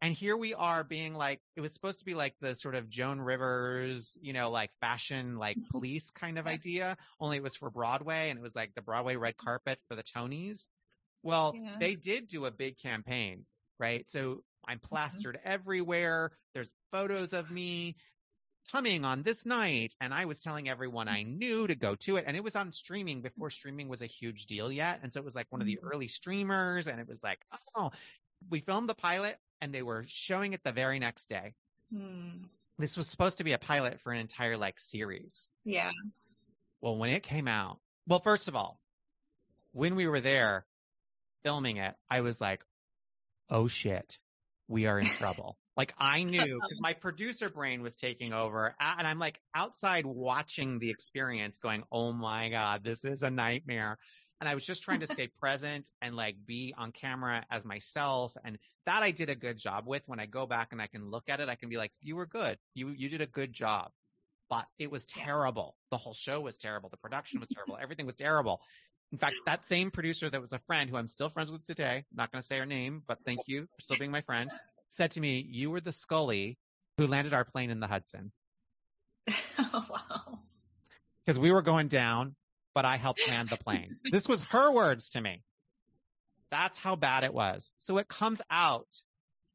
[0.00, 2.88] And here we are being like, it was supposed to be like the sort of
[2.88, 7.68] Joan Rivers, you know, like fashion, like police kind of idea, only it was for
[7.68, 10.66] Broadway and it was like the Broadway red carpet for the Tonys.
[11.22, 11.76] Well, yeah.
[11.78, 13.44] they did do a big campaign,
[13.78, 14.08] right?
[14.08, 14.86] So I'm mm-hmm.
[14.86, 15.48] plastered mm-hmm.
[15.52, 16.32] everywhere.
[16.54, 17.96] There's photos of me
[18.70, 19.94] coming on this night.
[20.00, 21.38] And I was telling everyone I mm-hmm.
[21.38, 22.24] knew to go to it.
[22.26, 25.00] And it was on streaming before streaming was a huge deal yet.
[25.02, 25.88] And so it was like one of the mm-hmm.
[25.88, 26.86] early streamers.
[26.86, 27.40] And it was like,
[27.74, 27.90] oh,
[28.50, 31.54] we filmed the pilot and they were showing it the very next day.
[31.92, 32.44] Hmm.
[32.78, 35.48] This was supposed to be a pilot for an entire like series.
[35.64, 35.90] Yeah.
[36.80, 38.78] Well, when it came out, well, first of all,
[39.72, 40.64] when we were there,
[41.44, 42.62] filming it, I was like,
[43.50, 44.18] oh shit,
[44.68, 45.56] we are in trouble.
[45.76, 50.78] like I knew because my producer brain was taking over and I'm like outside watching
[50.78, 53.96] the experience going, oh my God, this is a nightmare.
[54.40, 58.36] And I was just trying to stay present and like be on camera as myself.
[58.44, 60.02] And that I did a good job with.
[60.06, 62.16] When I go back and I can look at it, I can be like, you
[62.16, 62.58] were good.
[62.74, 63.90] You, you did a good job.
[64.50, 65.76] But it was terrible.
[65.90, 66.88] The whole show was terrible.
[66.88, 67.76] The production was terrible.
[67.80, 68.62] Everything was terrible.
[69.12, 72.04] In fact, that same producer that was a friend who I'm still friends with today,
[72.10, 74.50] I'm not going to say her name, but thank you for still being my friend,
[74.90, 76.58] said to me, you were the Sully
[76.98, 78.32] who landed our plane in the Hudson.
[79.58, 80.40] oh, wow.
[81.24, 82.34] Because we were going down,
[82.74, 83.96] but I helped land the plane.
[84.10, 85.42] this was her words to me.
[86.50, 87.70] That's how bad it was.
[87.78, 88.88] So it comes out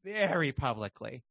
[0.04, 1.22] very publicly.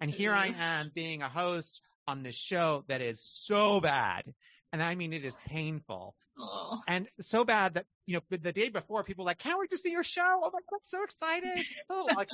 [0.00, 0.60] And here I mm-hmm.
[0.60, 4.24] am being a host on this show that is so bad.
[4.72, 6.14] And I mean, it is painful.
[6.38, 6.80] Oh.
[6.88, 9.90] And so bad that, you know, the day before people like, can't wait to see
[9.90, 10.22] your show.
[10.22, 11.64] I'm like, I'm so excited.
[11.90, 12.28] oh, like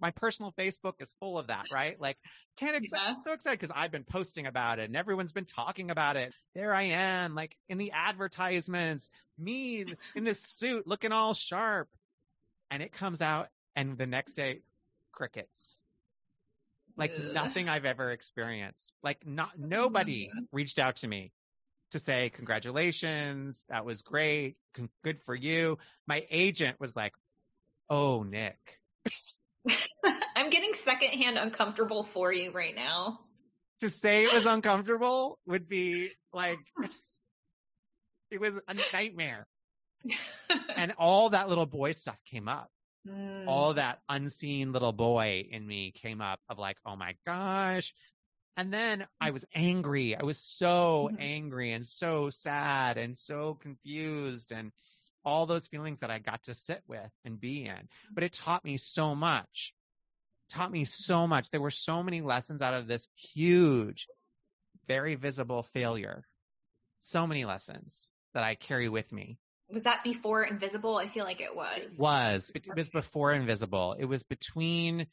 [0.00, 1.98] my personal Facebook is full of that, right?
[1.98, 2.18] Like
[2.58, 3.14] can't ex- yeah.
[3.22, 6.32] so excited because I've been posting about it and everyone's been talking about it.
[6.54, 9.08] There I am, like in the advertisements,
[9.38, 11.88] me in this suit looking all sharp.
[12.70, 14.60] And it comes out and the next day,
[15.12, 15.78] crickets.
[16.98, 18.92] like nothing I've ever experienced.
[19.02, 21.32] Like not nobody reached out to me
[21.92, 25.78] to say congratulations, that was great, con- good for you.
[26.06, 27.14] My agent was like,
[27.88, 28.58] "Oh, Nick."
[30.36, 33.20] I'm getting secondhand uncomfortable for you right now.
[33.80, 36.58] To say it was uncomfortable would be like
[38.30, 39.46] it was a nightmare.
[40.76, 42.70] And all that little boy stuff came up.
[43.06, 43.44] Mm.
[43.46, 47.94] all that unseen little boy in me came up of like, oh my gosh.
[48.58, 50.16] And then I was angry.
[50.16, 51.20] I was so Mhm.
[51.20, 54.72] angry and so sad and so confused and
[55.24, 57.88] all those feelings that I got to sit with and be in.
[58.10, 59.74] But it taught me so much.
[60.48, 61.48] Taught me so much.
[61.50, 64.08] There were so many lessons out of this huge,
[64.88, 66.26] very visible failure.
[67.02, 69.38] So many lessons that I carry with me
[69.70, 70.96] was that before Invisible?
[70.96, 71.96] I feel like it was.
[71.98, 72.50] was.
[72.54, 73.94] It was before Invisible.
[73.98, 75.06] It was between,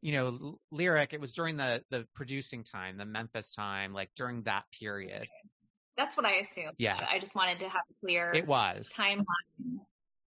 [0.00, 1.12] you know, L- Lyric.
[1.12, 5.28] It was during the the producing time, the Memphis time, like during that period.
[5.96, 6.74] That's what I assumed.
[6.78, 6.98] Yeah.
[7.10, 8.92] I just wanted to have a clear It was.
[8.96, 9.24] timeline.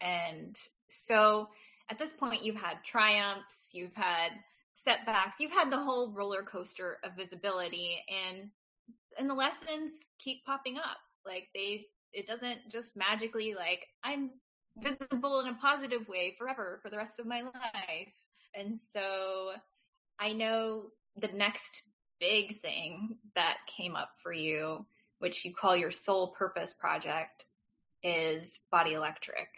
[0.00, 0.56] And
[0.88, 1.48] so
[1.88, 4.30] at this point, you've had triumphs, you've had
[4.74, 8.50] setbacks, you've had the whole roller coaster of visibility, and
[9.18, 10.98] and the lessons keep popping up.
[11.24, 14.30] Like they, it doesn't just magically like I'm
[14.78, 18.14] visible in a positive way forever for the rest of my life.
[18.54, 19.52] And so
[20.18, 20.84] I know
[21.16, 21.82] the next
[22.18, 24.84] big thing that came up for you,
[25.18, 27.44] which you call your soul purpose project,
[28.02, 29.48] is Body Electric.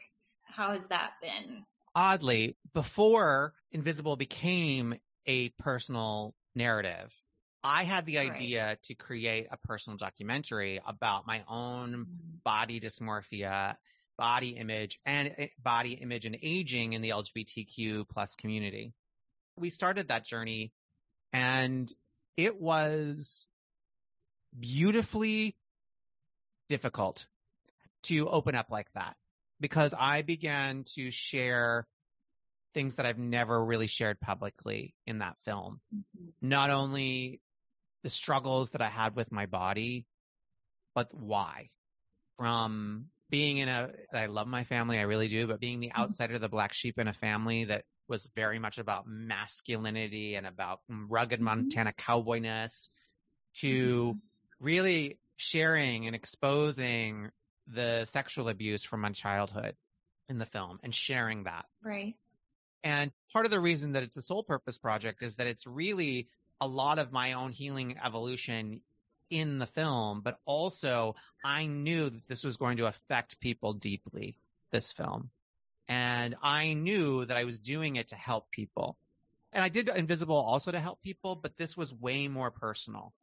[0.42, 1.64] How has that been?
[1.94, 4.94] Oddly, before Invisible became
[5.26, 7.12] a personal narrative,
[7.64, 8.30] I had the Right.
[8.30, 12.36] idea to create a personal documentary about my own mm-hmm.
[12.44, 13.76] body dysmorphia,
[14.22, 18.92] body image, and eh, body image and aging in the LGBTQ plus community.
[19.56, 20.72] We started that journey
[21.32, 21.92] and
[22.36, 23.48] it was
[24.56, 25.56] beautifully
[26.68, 27.26] difficult
[28.04, 29.16] to open up like that
[29.58, 31.88] because I began to share
[32.74, 35.80] things that I've never really shared publicly in that film.
[36.40, 37.40] Not only
[38.04, 40.06] the struggles that I had with my body,
[40.94, 41.70] but why.
[42.36, 46.02] From being in a, I love my family, I really do, but being the mm-hmm.
[46.02, 50.80] outsider, the black sheep in a family that was very much about masculinity and about
[50.88, 51.46] rugged mm-hmm.
[51.46, 52.90] Montana cowboyness
[53.60, 54.18] to mm-hmm.
[54.64, 57.30] really sharing and exposing
[57.68, 59.76] the sexual abuse from my childhood
[60.28, 61.64] in the film and sharing that.
[61.82, 62.14] Right.
[62.84, 66.28] And part of the reason that it's a soul purpose project is that it's really
[66.60, 68.82] a lot of my own healing evolution
[69.32, 74.36] in the film, but also I knew that this was going to affect people deeply,
[74.70, 75.30] this film.
[75.88, 78.96] And I knew that I was doing it to help people.
[79.52, 83.14] And I did Invisible also to help people, but this was way more personal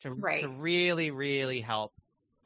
[0.00, 0.40] to, Right.
[0.40, 1.92] to really, really help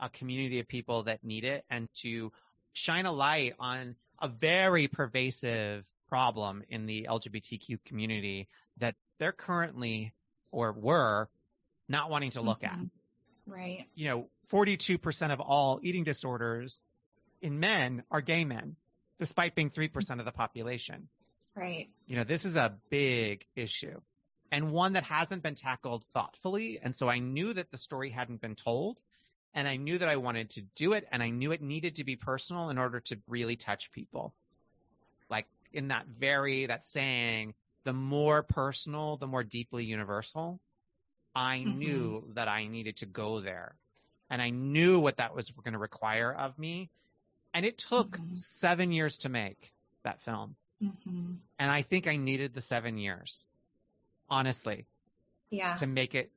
[0.01, 2.33] a community of people that need it and to
[2.73, 8.49] shine a light on a very pervasive problem in the LGBTQ community
[8.79, 10.13] that they're currently
[10.51, 11.29] or were
[11.89, 12.73] not wanting to look at.
[12.73, 12.85] Mm-hmm.
[13.47, 13.87] Right.
[13.95, 16.81] You know, 42% of all eating disorders
[17.41, 18.77] in men are gay men,
[19.19, 20.19] despite being 3% mm-hmm.
[20.19, 21.09] of the population.
[21.55, 21.89] Right.
[22.07, 24.01] You know, this is a big issue
[24.51, 26.79] and one that hasn't been tackled thoughtfully.
[26.83, 29.01] And so I knew that the story hadn't been told
[29.55, 32.05] and I knew that I wanted to do it and I knew it needed to
[32.05, 34.35] be personal in order to really touch people.
[35.31, 40.61] Like in that very, that saying, the more personal, the more deeply universal.
[41.37, 41.79] I Mhm.
[41.79, 43.77] knew that I needed to go there
[44.31, 46.91] and I knew what that was going to require of me.
[47.53, 48.37] And it took Mhm.
[48.39, 49.73] seven years to make
[50.03, 50.57] that film.
[50.81, 53.47] hmm And I think I needed the seven years,
[54.31, 54.87] honestly,
[55.51, 55.75] Yeah.
[55.77, 56.31] to make it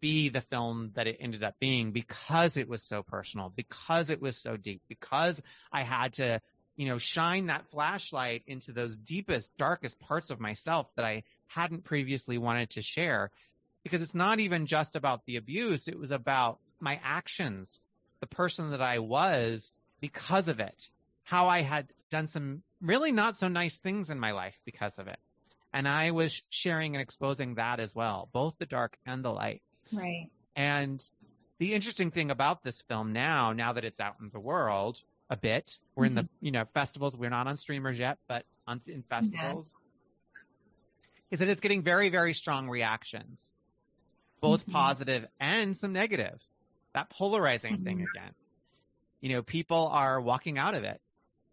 [0.00, 4.20] be the film that it ended up being because it was so personal, because it
[4.22, 6.40] was so deep, because I had to,
[6.76, 11.84] you know, shine that flashlight into those deepest, darkest parts of myself that I hadn't
[11.84, 13.30] previously wanted to share.
[13.82, 17.80] Because it's not even just about the abuse, it was about my actions,
[18.20, 20.88] the person that I was because of it,
[21.24, 25.08] how I had done some really not so nice things in my life because of
[25.08, 25.18] it.
[25.72, 29.62] And I was sharing and exposing that as well, both the dark and the light.
[29.92, 30.28] Right.
[30.56, 31.02] And
[31.58, 35.36] the interesting thing about this film now, now that it's out in the world a
[35.36, 36.46] bit, we're in the, mm-hmm.
[36.46, 37.16] you know, festivals.
[37.16, 39.74] We're not on streamers yet, but on, in festivals,
[41.30, 43.52] is that it's getting very, very strong reactions,
[44.40, 44.72] both Mhm.
[44.72, 46.42] positive and some negative.
[46.92, 48.34] That polarizing thing again.
[49.20, 51.00] You know, people are walking out of it.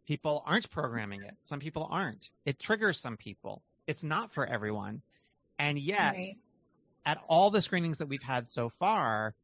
[0.07, 1.35] People aren't programming it.
[1.43, 2.31] Some people aren't.
[2.45, 3.61] It triggers some people.
[3.85, 5.01] It's not for everyone.
[5.59, 6.37] And yet, Right.
[7.05, 9.35] at all the screenings that we've had so far,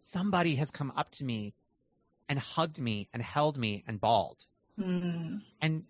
[0.00, 1.54] somebody has come up to me
[2.28, 4.38] and hugged me and held me and bawled.
[4.78, 5.42] Mm.
[5.60, 5.84] And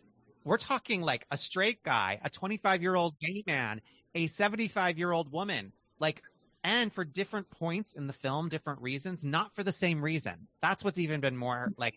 [0.44, 3.82] we're talking like a straight guy, a 25 year old gay man,
[4.14, 6.22] a 75 year old woman, like,
[6.66, 10.48] and for different points in the film, different reasons, not for the same reason.
[10.60, 11.94] That's what's even been more like,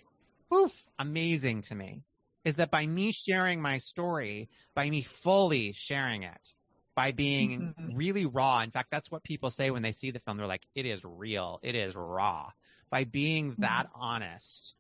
[0.52, 2.04] poof, amazing to me
[2.46, 6.54] is that by me sharing my story, by me fully sharing it,
[6.96, 7.98] by being Mhm.
[7.98, 8.62] really raw.
[8.62, 10.38] In fact, that's what people say when they see the film.
[10.38, 11.60] They're like, it is real.
[11.64, 12.52] It is raw.
[12.92, 14.76] By being that honest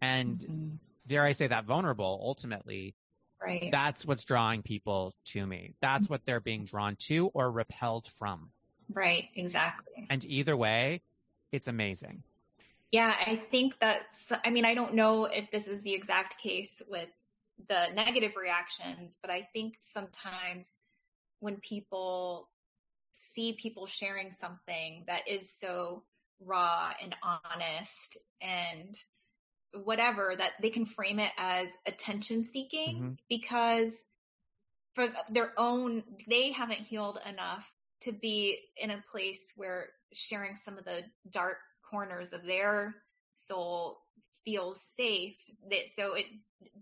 [0.00, 0.78] and Mhm.
[1.06, 2.96] dare I say that vulnerable, ultimately,
[3.40, 3.70] Right.
[3.70, 5.74] that's what's drawing people to me.
[5.80, 8.50] That's what they're being drawn to or repelled from.
[8.92, 9.28] Right.
[9.34, 10.06] Exactly.
[10.10, 11.02] And either way,
[11.52, 12.22] it's amazing.
[12.92, 16.80] Yeah, I think that's, I mean, I don't know if this is the exact case
[16.88, 17.08] with
[17.68, 20.78] the negative reactions, but I think sometimes
[21.40, 22.48] when people
[23.12, 26.04] see people sharing something that is so
[26.40, 28.94] raw and honest and
[29.84, 33.18] whatever, that they can frame it as attention seeking Mhm.
[33.28, 34.04] because
[34.94, 37.70] for their own, they haven't healed enough
[38.06, 41.58] to be in a place where sharing some of the dark
[41.90, 42.94] corners of their
[43.32, 43.98] soul
[44.44, 45.34] feels safe
[45.70, 46.26] that so it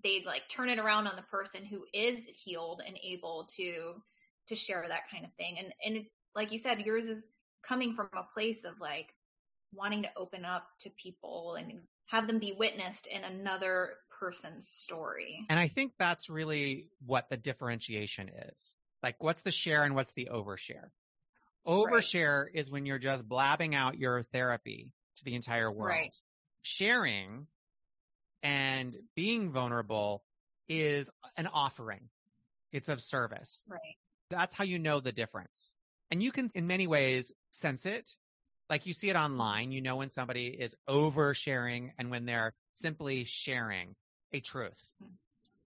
[0.03, 3.95] they like turn it around on the person who is healed and able to
[4.49, 7.27] to share that kind of thing and and it, like you said yours is
[7.66, 9.14] coming from a place of like
[9.72, 15.47] wanting to open up to people and have them be witnessed in another person's story
[15.49, 18.75] And I think that's really what the differentiation is.
[19.03, 20.89] Like, what's the share and what's the overshare?
[21.67, 25.91] Overshare is when you're just blabbing out your therapy to the entire world.
[25.91, 26.17] Right.
[26.62, 27.47] Sharing
[28.43, 30.23] and being vulnerable
[30.69, 32.09] is an offering.
[32.73, 33.65] It's of service.
[33.69, 33.81] right
[34.31, 35.73] That's how you know the difference.
[36.11, 38.11] And you can, in many ways, sense it.
[38.69, 43.25] Like you see it online, you know when somebody is oversharing and when they're simply
[43.25, 43.95] sharing
[44.33, 44.87] a truth.
[45.01, 45.11] Hmm.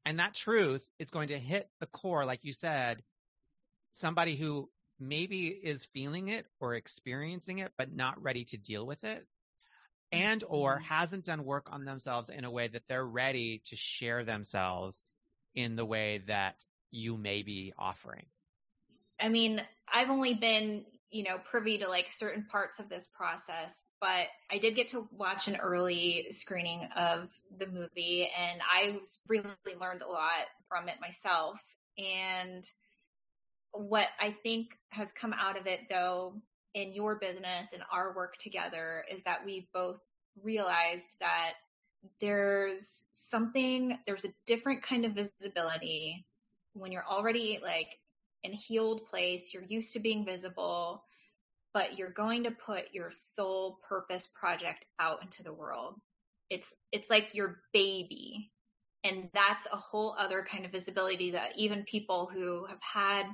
[0.05, 3.03] And that truth is going to hit the core, like you said,
[3.93, 4.71] somebody who
[5.01, 9.27] maybe is feeling it or experiencing it, but not ready to deal with it
[10.13, 10.81] and or Mhm.
[10.81, 15.05] hasn't done work on themselves in a way that they're ready to share themselves
[15.55, 18.27] in the way that you may be offering.
[19.21, 19.61] I mean,
[19.93, 24.59] I've only been, you know, privy to like certain parts of this process, but I
[24.59, 30.03] did get to watch an early screening of the movie and I was really learned
[30.03, 31.61] a lot from it myself.
[31.97, 32.65] And
[33.79, 36.35] what I think has come out of it though
[36.75, 40.01] in your business and our work together is that we both
[40.43, 41.53] realized that
[42.21, 46.27] there's something, there's a different kind of visibility
[46.73, 47.89] when you're already like
[48.43, 51.05] in a healed place, you're used to being visible,
[51.73, 55.95] but you're going to put your soul purpose project out into the world.
[56.51, 58.51] It's, it's like your baby.
[59.05, 63.27] And that's a whole other kind of visibility that even people who have had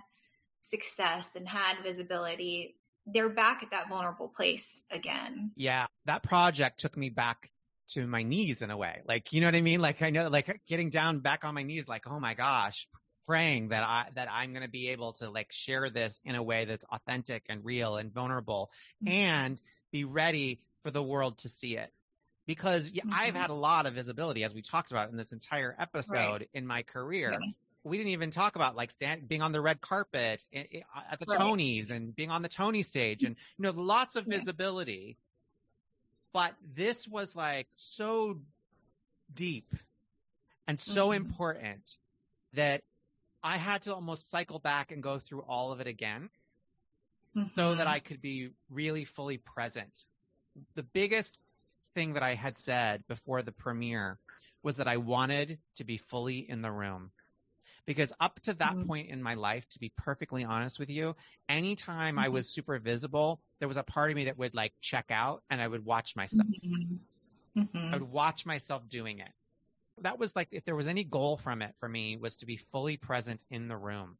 [0.71, 5.53] success and had visibility, they're back at that vulnerable place again.
[5.57, 7.51] Yeah, that project took me back
[7.91, 9.03] to my knees in a way.
[9.07, 9.81] Like, you know what I mean?
[9.81, 12.89] Like I know, like getting down back on my knees, like, oh my gosh,
[13.27, 16.43] praying that I, that I'm going to be able to like share this in a
[16.43, 18.71] way that's authentic and real and vulnerable
[19.07, 19.61] and
[19.93, 21.91] be ready for the world to see it.
[22.47, 23.39] Because yeah, I've Mhm.
[23.39, 26.83] had a lot of visibility as we talked about in this entire episode in my
[26.83, 27.41] career.
[27.85, 31.39] We didn't even talk about like stand, being on the red carpet at the Right.
[31.39, 34.39] Tonys and being on the Tony stage and, you know, lots of Yeah.
[34.39, 35.19] visibility.
[36.33, 38.41] But this was like so
[39.33, 39.75] deep
[40.67, 41.17] and so Mhm.
[41.17, 41.97] important
[42.55, 42.83] that
[43.43, 46.31] I had to almost cycle back and go through all of it again
[47.55, 47.87] so that.
[47.87, 50.07] I could be really fully present.
[50.75, 51.39] The biggest
[51.95, 54.19] thing that I had said before the premiere
[54.63, 57.13] was that I wanted to be fully in the room.
[57.87, 58.87] Because up to that Mhm.
[58.87, 61.15] point in my life, to be perfectly honest with you,
[61.49, 62.31] anytime I Mhm.
[62.31, 65.61] was super visible, there was a part of me that would like check out and
[65.61, 66.49] I would watch myself.
[66.53, 67.07] Mhm.
[67.93, 67.99] I Mhm.
[67.99, 69.33] would watch myself doing it.
[69.99, 72.57] That was like, if there was any goal from it for me was to be
[72.59, 74.19] fully present in the room.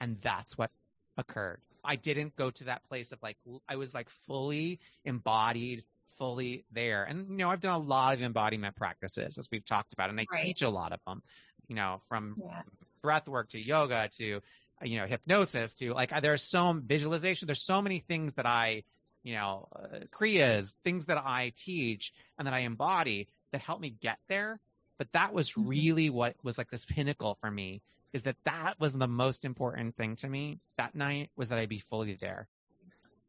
[0.00, 0.72] And that's what
[1.16, 1.62] occurred.
[1.84, 5.84] I didn't go to that place of like, I was like fully embodied,
[6.16, 7.04] fully there.
[7.04, 10.20] And, you know, I've done a lot of embodiment practices as we've talked about, and
[10.20, 10.54] I Right.
[10.54, 11.22] teach a lot of them,
[11.68, 12.62] you know, from Yeah.
[13.02, 14.40] breath work to yoga to,
[14.82, 17.46] you know, hypnosis to like, there's so visualization.
[17.46, 18.84] There's so many things that I,
[19.22, 23.90] you know, uh, kriyas, things that I teach and that I embody that help me
[23.90, 24.60] get there.
[24.98, 25.66] But that was Mhm.
[25.68, 29.96] really what was like this pinnacle for me is that that was the most important
[29.96, 32.48] thing to me that night was that I'd be fully there.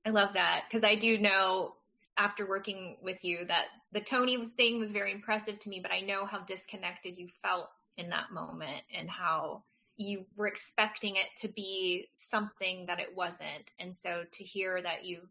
[0.05, 1.75] I love that because I do know
[2.17, 6.01] after working with you that the Tony thing was very impressive to me, but I
[6.01, 9.63] know how disconnected you felt in that moment and how
[9.97, 13.71] you were expecting it to be something that it wasn't.
[13.79, 15.21] And so to hear that you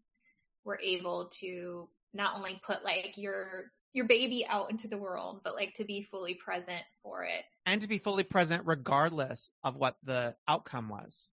[0.64, 5.54] were able to not only put like your your baby out into the world, but
[5.54, 7.44] like to be fully present for it.
[7.66, 11.28] And to be fully present regardless of what the outcome was.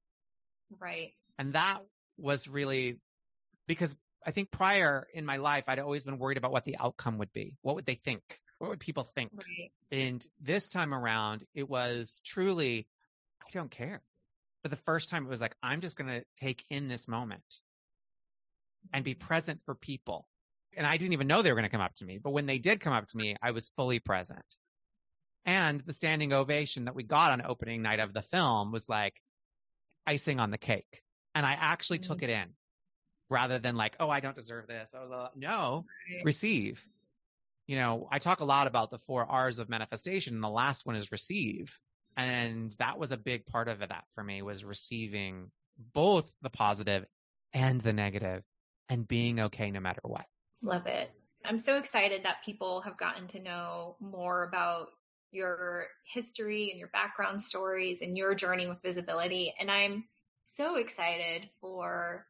[0.79, 1.13] Right.
[1.37, 1.79] And that
[2.17, 2.99] was really
[3.67, 7.19] because I think prior in my life, I'd always been worried about what the outcome
[7.19, 7.55] would be.
[7.61, 8.21] What would they think?
[8.59, 9.31] What would people think?
[9.33, 9.71] Right.
[9.91, 12.87] And this time around, it was truly,
[13.41, 14.01] I don't care.
[14.61, 17.43] For the first time, it was like, I'm just going to take in this moment
[18.93, 20.27] and be present for people.
[20.77, 22.45] And I didn't even know they were going to come up to me, but when
[22.45, 24.45] they did come up to me, I was fully present.
[25.45, 29.15] And the standing ovation that we got on opening night of the film was like
[30.05, 31.01] icing on the cake.
[31.33, 32.11] And I actually mm-hmm.
[32.11, 32.49] took it in
[33.29, 34.93] rather than like, oh, I don't deserve this.
[34.95, 36.25] Oh, no, right.
[36.25, 36.83] receive.
[37.69, 40.87] You know, I talk a lot about the four R's of manifestation, and the last
[40.87, 41.71] one is receive.
[42.17, 45.51] And that was a big part of that for me was receiving
[45.93, 47.05] both the positive
[47.53, 48.41] and the negative
[48.89, 50.25] and being okay no matter what.
[50.63, 51.11] Love it.
[51.45, 54.87] I'm so excited that people have gotten to know more about
[55.29, 59.53] your history and your background stories and your journey with visibility.
[59.59, 60.05] And I'm
[60.41, 62.25] so excited for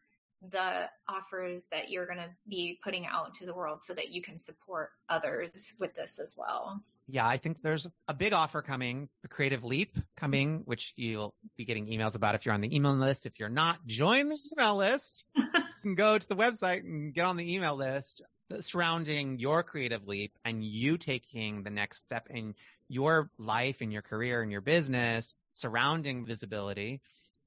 [0.52, 4.22] the offers that you're going to be putting out into the world so that you
[4.22, 6.82] can support others with this as well.
[7.08, 11.66] Yeah, I think there's a big offer coming, the Creative Leap coming, which you'll be
[11.66, 13.26] getting emails about if you're on the email list.
[13.26, 15.26] If you're not, join the email list.
[15.36, 15.44] you
[15.82, 18.22] can go to the website and get on the email list
[18.62, 22.56] surrounding your creative leap and you taking the next step in
[22.88, 27.02] your life and your career and your business surrounding visibility.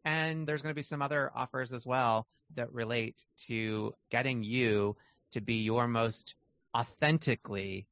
[0.05, 2.27] And there's going to be some other offers as well
[2.57, 4.97] that relate to getting you
[5.33, 6.35] to be your most
[6.75, 7.87] authentically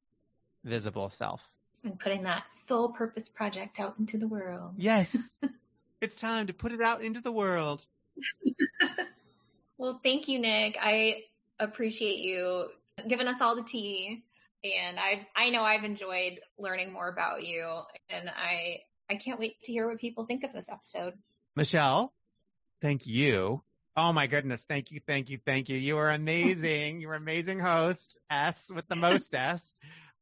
[0.63, 1.41] visible self.
[1.83, 4.73] And putting that soul purpose project out into the world.
[4.77, 5.33] Yes.
[6.01, 7.85] it's time to put it out into the world.
[9.77, 10.77] well, thank you, Nick.
[10.79, 11.23] I
[11.59, 12.67] appreciate you
[13.07, 14.23] giving us all the tea.
[14.63, 19.61] And I I know I've enjoyed learning more about you and I I can't wait
[19.63, 21.13] to hear what people think of this episode.
[21.55, 22.13] Michelle,
[22.79, 23.63] thank you
[23.95, 24.63] Oh my goodness.
[24.67, 25.01] Thank you.
[25.05, 25.39] Thank you.
[25.45, 25.77] Thank you.
[25.77, 27.01] You are amazing.
[27.01, 29.77] you are amazing host, S with the most S,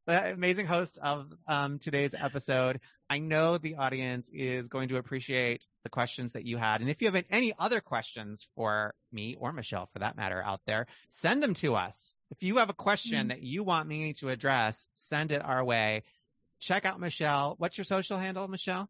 [0.07, 2.79] the amazing host of um, today's episode.
[3.11, 6.81] I know the audience is going to appreciate the questions that you had.
[6.81, 10.61] And if you have any other questions for me or Michelle for that matter out
[10.65, 12.15] there, send them to us.
[12.31, 13.27] If you have a question mm-hmm.
[13.29, 16.03] that you want me to address, send it our way.
[16.59, 17.53] Check out Michelle.
[17.59, 18.89] What's your social handle, Michelle?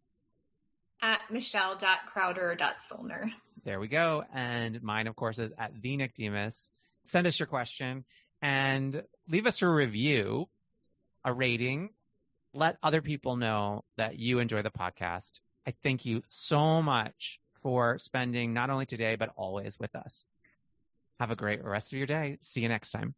[1.02, 3.32] At michelle.crowder.soellner.
[3.66, 4.24] There we go.
[4.34, 6.70] And mine, of course, is at the Nick Demos.
[7.04, 8.06] Send us your question
[8.42, 10.48] and leave us a review,
[11.26, 11.90] a rating.
[12.54, 15.40] Let other people know that you enjoy the podcast.
[15.68, 20.26] I thank you so much for spending not only today, but always with us.
[21.20, 22.38] Have a great rest of your day.
[22.42, 23.14] See you next time.